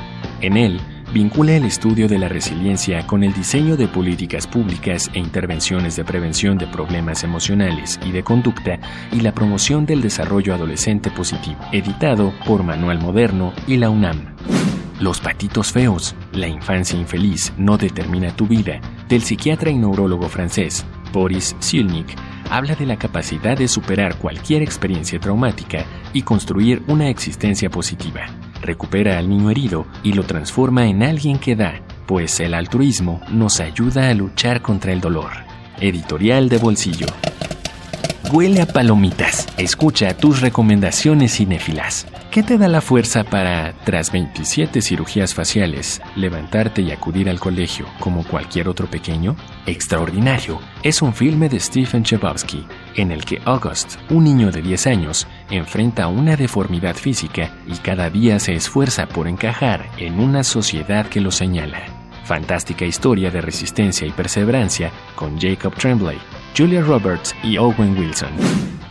En 0.42 0.58
él, 0.58 0.80
vincula 1.16 1.56
el 1.56 1.64
estudio 1.64 2.10
de 2.10 2.20
la 2.20 2.28
resiliencia 2.28 3.08
con 3.08 3.24
el 3.24 3.32
diseño 3.32 3.78
de 3.78 3.88
políticas 3.88 4.48
públicas 4.48 5.10
e 5.14 5.20
intervenciones 5.20 5.96
de 5.96 6.04
prevención 6.04 6.58
de 6.58 6.68
problemas 6.68 7.24
emocionales 7.24 7.98
y 8.06 8.12
de 8.12 8.22
conducta 8.22 8.80
y 9.14 9.22
la 9.22 9.32
promoción 9.32 9.86
del 9.86 10.02
desarrollo 10.02 10.54
adolescente 10.54 11.10
positivo, 11.10 11.58
editado 11.72 12.34
por 12.46 12.64
Manuel 12.64 13.00
Moderno 13.00 13.54
y 13.66 13.78
la 13.78 13.90
UNAM. 13.90 14.36
Los 15.00 15.22
patitos 15.22 15.72
feos, 15.72 16.18
la 16.34 16.50
infancia 16.50 17.00
infeliz 17.00 17.54
no 17.58 17.78
determina 17.78 18.36
tu 18.36 18.46
vida, 18.46 18.82
del 19.08 19.22
psiquiatra 19.22 19.70
y 19.70 19.78
neurólogo 19.78 20.28
francés 20.28 20.86
Boris 21.14 21.56
Cyrulnik, 21.62 22.14
habla 22.50 22.76
de 22.76 22.88
la 22.88 22.98
capacidad 22.98 23.58
de 23.58 23.70
superar 23.70 24.18
cualquier 24.18 24.62
experiencia 24.62 25.18
traumática 25.18 25.86
y 26.12 26.24
construir 26.24 26.84
una 26.90 27.08
existencia 27.08 27.70
positiva 27.70 28.26
recupera 28.66 29.18
al 29.18 29.30
niño 29.30 29.50
herido 29.50 29.86
y 30.04 30.14
lo 30.14 30.24
transforma 30.24 30.88
en 30.88 31.04
alguien 31.04 31.38
que 31.38 31.56
da, 31.56 31.82
pues 32.06 32.40
el 32.40 32.54
altruismo 32.54 33.22
nos 33.30 33.60
ayuda 33.60 34.10
a 34.10 34.14
luchar 34.14 34.62
contra 34.62 34.92
el 34.92 35.02
dolor. 35.02 35.32
Editorial 35.80 36.50
de 36.50 36.58
Bolsillo. 36.58 37.08
Huele 38.32 38.62
a 38.62 38.66
palomitas. 38.66 39.48
Escucha 39.58 40.18
tus 40.18 40.42
recomendaciones 40.42 41.36
cinéfilas. 41.36 42.08
¿Qué 42.32 42.44
te 42.44 42.58
da 42.58 42.68
la 42.68 42.82
fuerza 42.82 43.24
para, 43.24 43.74
tras 43.86 44.12
27 44.12 44.82
cirugías 44.82 45.34
faciales, 45.34 46.02
levantarte 46.16 46.82
y 46.82 46.92
acudir 46.92 47.30
al 47.30 47.40
colegio 47.40 47.86
como 48.00 48.26
cualquier 48.26 48.68
otro 48.68 48.88
pequeño? 48.88 49.36
Extraordinario 49.68 50.60
es 50.82 51.02
un 51.02 51.14
filme 51.14 51.50
de 51.50 51.60
Stephen 51.60 52.04
Chbosky 52.04 52.66
en 52.96 53.12
el 53.12 53.24
que 53.24 53.42
August, 53.46 53.98
un 54.10 54.24
niño 54.24 54.52
de 54.52 54.62
10 54.62 54.88
años, 54.88 55.28
enfrenta 55.50 56.08
una 56.08 56.36
deformidad 56.36 56.96
física 56.96 57.52
y 57.68 57.78
cada 57.78 58.10
día 58.10 58.40
se 58.40 58.56
esfuerza 58.56 59.08
por 59.08 59.28
encajar 59.28 59.86
en 59.98 60.20
una 60.20 60.44
sociedad 60.44 61.06
que 61.08 61.22
lo 61.22 61.32
señala. 61.32 61.84
Fantástica 62.26 62.86
historia 62.86 63.30
de 63.30 63.40
resistencia 63.40 64.08
y 64.08 64.12
perseverancia 64.12 64.92
con 65.16 65.40
Jacob 65.40 65.76
Tremblay, 65.76 66.18
Julia 66.58 66.82
Roberts 66.82 67.36
y 67.44 67.58
Owen 67.58 67.98
Wilson. 67.98 68.30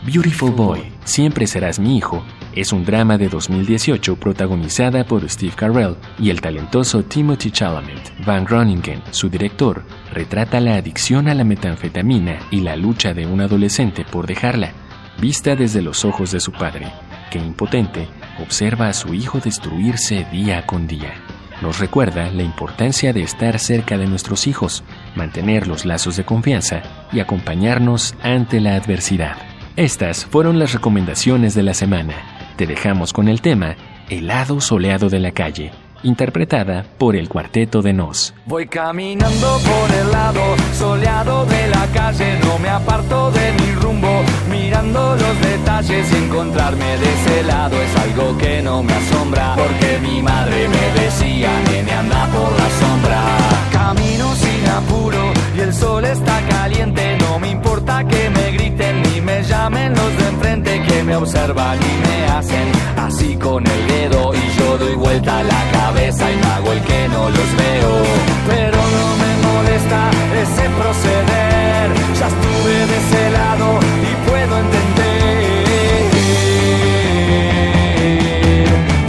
Beautiful 0.05 0.51
Boy, 0.51 0.91
Siempre 1.03 1.47
serás 1.47 1.79
mi 1.79 1.97
hijo, 1.97 2.23
es 2.53 2.71
un 2.71 2.85
drama 2.85 3.17
de 3.17 3.27
2018 3.27 4.17
protagonizada 4.17 5.03
por 5.03 5.27
Steve 5.27 5.53
Carell 5.55 5.95
y 6.19 6.29
el 6.29 6.41
talentoso 6.41 7.03
Timothy 7.03 7.49
Chalamet. 7.49 8.13
Van 8.23 8.45
Groningen, 8.45 9.01
su 9.09 9.29
director, 9.29 9.83
retrata 10.13 10.59
la 10.59 10.75
adicción 10.75 11.27
a 11.27 11.33
la 11.33 11.43
metanfetamina 11.43 12.37
y 12.51 12.61
la 12.61 12.75
lucha 12.75 13.15
de 13.15 13.25
un 13.25 13.41
adolescente 13.41 14.05
por 14.05 14.27
dejarla, 14.27 14.71
vista 15.19 15.55
desde 15.55 15.81
los 15.81 16.05
ojos 16.05 16.31
de 16.31 16.39
su 16.39 16.51
padre, 16.51 16.91
que 17.31 17.39
impotente 17.39 18.07
observa 18.39 18.89
a 18.89 18.93
su 18.93 19.13
hijo 19.15 19.39
destruirse 19.39 20.27
día 20.31 20.67
con 20.67 20.85
día. 20.85 21.15
Nos 21.61 21.79
recuerda 21.79 22.29
la 22.31 22.43
importancia 22.43 23.13
de 23.13 23.21
estar 23.23 23.59
cerca 23.59 23.97
de 23.97 24.07
nuestros 24.07 24.47
hijos, 24.47 24.83
mantener 25.15 25.67
los 25.67 25.85
lazos 25.85 26.17
de 26.17 26.25
confianza 26.25 26.81
y 27.11 27.19
acompañarnos 27.19 28.15
ante 28.21 28.59
la 28.59 28.75
adversidad. 28.75 29.37
Estas 29.75 30.25
fueron 30.25 30.59
las 30.59 30.73
recomendaciones 30.73 31.53
de 31.53 31.63
la 31.63 31.73
semana. 31.73 32.13
Te 32.57 32.67
dejamos 32.67 33.13
con 33.13 33.27
el 33.27 33.41
tema 33.41 33.75
El 34.09 34.27
lado 34.27 34.61
soleado 34.61 35.09
de 35.09 35.19
la 35.19 35.31
calle, 35.31 35.71
interpretada 36.05 36.85
por 36.97 37.15
el 37.15 37.27
cuarteto 37.27 37.81
de 37.81 37.93
Nos. 37.93 38.33
Voy 38.45 38.67
caminando 38.67 39.59
por 39.59 39.97
el 39.97 40.11
lado 40.11 40.41
soleado 40.77 41.45
de 41.45 41.67
la 41.67 41.87
calle, 41.87 42.39
no 42.43 42.59
me 42.59 42.69
aparto 42.69 43.31
de 43.31 43.51
mi 43.53 43.71
rumbo, 43.73 44.23
mirando 44.49 45.15
los 45.15 45.41
detalles 45.41 46.11
y 46.11 46.15
encontrarme 46.15 46.97
de 46.97 47.13
ese 47.13 47.43
lado 47.43 47.75
es 47.81 47.95
algo 47.97 48.37
que 48.37 48.61
no 48.61 48.83
me 48.83 48.93
asombra, 48.93 49.55
porque 49.55 49.99
mi 50.01 50.21
madre 50.21 50.67
me 50.67 51.01
decía, 51.01 51.49
nene 51.69 51.91
anda 51.91 52.27
por 52.27 52.51
la 52.51 52.69
sombra. 52.79 53.21
Camino 53.71 54.35
sin 54.35 54.69
apuro 54.69 55.33
y 55.57 55.59
el 55.61 55.73
sol 55.73 56.05
está 56.05 56.39
caliente, 56.47 57.17
no 57.19 57.39
me 57.39 57.49
importa 57.49 58.05
que 58.07 58.29
me 58.29 58.51
griten 58.51 59.04
llamen 59.65 59.95
los 59.95 60.17
de 60.17 60.27
enfrente 60.27 60.83
que 60.83 61.03
me 61.03 61.15
observan 61.15 61.79
y 61.81 62.07
me 62.07 62.25
hacen 62.27 62.71
así 62.97 63.35
con 63.35 63.65
el 63.65 63.87
dedo 63.87 64.31
y 64.35 64.59
yo 64.59 64.77
doy 64.77 64.93
vuelta 64.93 65.41
la 65.41 65.71
cabeza 65.71 66.31
y 66.31 66.35
me 66.35 66.45
hago 66.53 66.71
el 66.71 66.81
que 66.81 67.07
no 67.07 67.29
los 67.31 67.49
veo. 67.63 67.91
Pero 68.47 68.77
no 68.77 69.05
me 69.21 69.31
molesta 69.47 70.11
ese 70.43 70.69
proceder, 70.69 71.87
ya 72.19 72.27
estuve 72.27 72.73
de 72.91 72.97
ese 73.03 73.31
lado 73.31 73.67
y 74.09 74.29
puedo 74.29 74.53
entender. 74.65 74.85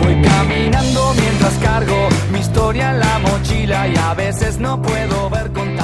Voy 0.03 0.23
caminando 0.23 1.15
mientras 1.21 1.55
cargo 1.59 2.09
mi 2.33 2.39
historia 2.39 2.93
en 2.93 3.01
la 3.01 3.19
mochila 3.19 3.89
y 3.89 3.97
a 3.99 4.15
veces 4.15 4.59
no 4.59 4.81
puedo 4.81 5.29
ver 5.29 5.53
con 5.53 5.76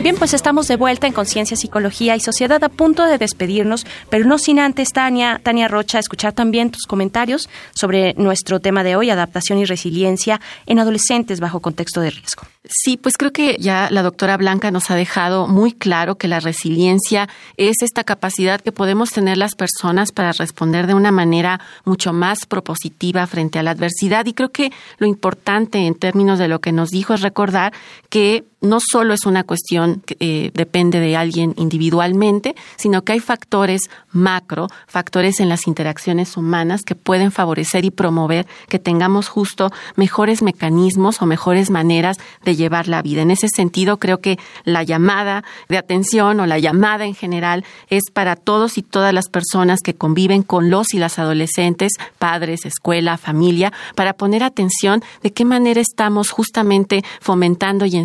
Bien, 0.00 0.14
pues 0.16 0.32
estamos 0.32 0.68
de 0.68 0.76
vuelta 0.76 1.06
en 1.06 1.12
Conciencia, 1.12 1.56
Psicología 1.56 2.14
y 2.14 2.20
Sociedad 2.20 2.62
a 2.62 2.68
punto 2.68 3.04
de 3.04 3.18
despedirnos, 3.18 3.84
pero 4.10 4.26
no 4.26 4.38
sin 4.38 4.60
antes, 4.60 4.92
Tania, 4.92 5.40
Tania 5.42 5.66
Rocha, 5.66 5.98
escuchar 5.98 6.32
también 6.32 6.70
tus 6.70 6.86
comentarios 6.86 7.48
sobre 7.74 8.14
nuestro 8.14 8.60
tema 8.60 8.84
de 8.84 8.94
hoy, 8.94 9.10
adaptación 9.10 9.58
y 9.58 9.64
resiliencia 9.64 10.40
en 10.66 10.78
adolescentes 10.78 11.40
bajo 11.40 11.60
contexto 11.60 12.00
de 12.00 12.10
riesgo. 12.10 12.44
Sí, 12.70 12.98
pues 12.98 13.16
creo 13.16 13.32
que 13.32 13.56
ya 13.58 13.88
la 13.90 14.02
doctora 14.02 14.36
Blanca 14.36 14.70
nos 14.70 14.90
ha 14.90 14.94
dejado 14.94 15.48
muy 15.48 15.72
claro 15.72 16.16
que 16.16 16.28
la 16.28 16.38
resiliencia 16.38 17.26
es 17.56 17.76
esta 17.80 18.04
capacidad 18.04 18.60
que 18.60 18.72
podemos 18.72 19.10
tener 19.10 19.38
las 19.38 19.54
personas 19.54 20.12
para 20.12 20.32
responder 20.32 20.86
de 20.86 20.92
una 20.92 21.10
manera 21.10 21.60
mucho 21.86 22.12
más 22.12 22.44
propositiva 22.44 23.26
frente 23.26 23.58
a 23.58 23.62
la 23.62 23.70
adversidad. 23.70 24.26
Y 24.26 24.34
creo 24.34 24.50
que 24.50 24.70
lo 24.98 25.06
importante 25.06 25.86
en 25.86 25.94
términos 25.94 26.38
de 26.38 26.48
lo 26.48 26.60
que 26.60 26.72
nos 26.72 26.90
dijo 26.90 27.14
es 27.14 27.22
recordar 27.22 27.72
que 28.10 28.44
no 28.60 28.78
solo 28.80 29.14
es 29.14 29.24
una 29.24 29.44
cuestión 29.44 30.02
que 30.04 30.16
eh, 30.20 30.50
depende 30.54 30.98
de 31.00 31.16
alguien 31.16 31.54
individualmente, 31.56 32.56
sino 32.76 33.02
que 33.02 33.12
hay 33.12 33.20
factores 33.20 33.82
macro, 34.10 34.68
factores 34.86 35.40
en 35.40 35.48
las 35.48 35.66
interacciones 35.66 36.36
humanas 36.36 36.82
que 36.82 36.94
pueden 36.94 37.30
favorecer 37.30 37.84
y 37.84 37.90
promover 37.90 38.46
que 38.68 38.78
tengamos 38.78 39.28
justo 39.28 39.70
mejores 39.96 40.42
mecanismos 40.42 41.22
o 41.22 41.26
mejores 41.26 41.70
maneras 41.70 42.16
de 42.44 42.56
llevar 42.56 42.88
la 42.88 43.02
vida. 43.02 43.22
En 43.22 43.30
ese 43.30 43.48
sentido, 43.48 43.98
creo 43.98 44.20
que 44.20 44.38
la 44.64 44.82
llamada 44.82 45.44
de 45.68 45.78
atención 45.78 46.40
o 46.40 46.46
la 46.46 46.58
llamada 46.58 47.04
en 47.04 47.14
general 47.14 47.64
es 47.88 48.04
para 48.12 48.34
todos 48.34 48.76
y 48.78 48.82
todas 48.82 49.14
las 49.14 49.28
personas 49.28 49.80
que 49.80 49.94
conviven 49.94 50.42
con 50.42 50.70
los 50.70 50.94
y 50.94 50.98
las 50.98 51.18
adolescentes, 51.18 51.92
padres, 52.18 52.66
escuela, 52.66 53.18
familia, 53.18 53.72
para 53.94 54.14
poner 54.14 54.42
atención 54.42 55.02
de 55.22 55.32
qué 55.32 55.44
manera 55.44 55.80
estamos 55.80 56.30
justamente 56.30 57.04
fomentando 57.20 57.86
y 57.86 57.96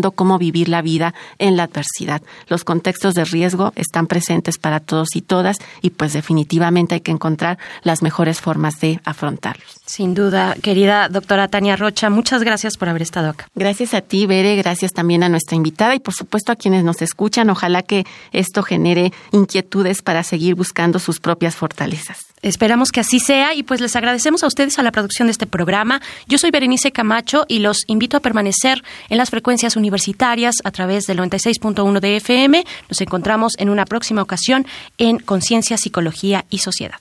enseñando 0.00 0.12
cómo 0.12 0.38
vivir 0.38 0.68
la 0.68 0.82
vida 0.82 1.14
en 1.38 1.56
la 1.56 1.64
adversidad. 1.64 2.22
Los 2.48 2.64
contextos 2.64 3.14
de 3.14 3.24
riesgo 3.24 3.72
están 3.76 4.06
presentes 4.06 4.58
para 4.58 4.80
todos 4.80 5.08
y 5.14 5.20
todas 5.20 5.58
y 5.82 5.90
pues 5.90 6.12
definitivamente 6.12 6.94
hay 6.94 7.00
que 7.00 7.12
encontrar 7.12 7.58
las 7.82 8.02
mejores 8.02 8.40
formas 8.40 8.80
de 8.80 9.00
afrontarlos. 9.04 9.76
Sin 9.86 10.14
duda, 10.14 10.54
querida 10.62 11.08
doctora 11.08 11.48
Tania 11.48 11.76
Rocha, 11.76 12.10
muchas 12.10 12.42
gracias 12.42 12.76
por 12.76 12.88
haber 12.88 13.02
estado 13.02 13.30
acá. 13.30 13.48
Gracias 13.54 13.94
a 13.94 14.00
ti, 14.00 14.26
Bere, 14.26 14.56
gracias 14.56 14.92
también 14.92 15.22
a 15.22 15.28
nuestra 15.28 15.56
invitada 15.56 15.94
y 15.94 16.00
por 16.00 16.14
supuesto 16.14 16.52
a 16.52 16.56
quienes 16.56 16.84
nos 16.84 17.02
escuchan. 17.02 17.50
Ojalá 17.50 17.82
que 17.82 18.04
esto 18.32 18.62
genere 18.62 19.12
inquietudes 19.32 20.02
para 20.02 20.22
seguir 20.22 20.54
buscando 20.54 20.98
sus 20.98 21.20
propias 21.20 21.56
fortalezas. 21.56 22.29
Esperamos 22.42 22.90
que 22.90 23.00
así 23.00 23.20
sea 23.20 23.54
y 23.54 23.62
pues 23.62 23.80
les 23.80 23.96
agradecemos 23.96 24.42
a 24.42 24.46
ustedes 24.46 24.78
a 24.78 24.82
la 24.82 24.92
producción 24.92 25.28
de 25.28 25.32
este 25.32 25.46
programa. 25.46 26.00
Yo 26.26 26.38
soy 26.38 26.50
Berenice 26.50 26.90
Camacho 26.90 27.44
y 27.48 27.58
los 27.58 27.84
invito 27.86 28.16
a 28.16 28.20
permanecer 28.20 28.82
en 29.10 29.18
las 29.18 29.30
frecuencias 29.30 29.76
universitarias 29.76 30.56
a 30.64 30.70
través 30.70 31.06
del 31.06 31.18
96.1 31.18 32.00
de 32.00 32.16
FM. 32.16 32.64
Nos 32.88 33.00
encontramos 33.00 33.52
en 33.58 33.68
una 33.68 33.84
próxima 33.84 34.22
ocasión 34.22 34.66
en 34.96 35.18
Conciencia, 35.18 35.76
Psicología 35.76 36.46
y 36.48 36.58
Sociedad. 36.58 36.96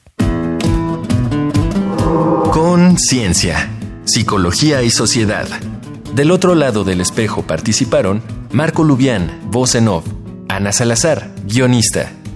Conciencia, 2.52 3.70
Psicología 4.06 4.84
y 4.84 4.90
Sociedad. 4.90 5.48
Del 6.14 6.32
otro 6.32 6.56
lado 6.56 6.84
del 6.84 7.00
espejo 7.00 7.44
participaron 7.44 8.22
Marco 8.52 8.84
Lubián, 8.84 9.40
voz 9.46 9.76
off, 9.76 10.06
Ana 10.50 10.72
Salazar, 10.72 11.30
guionista, 11.46 12.12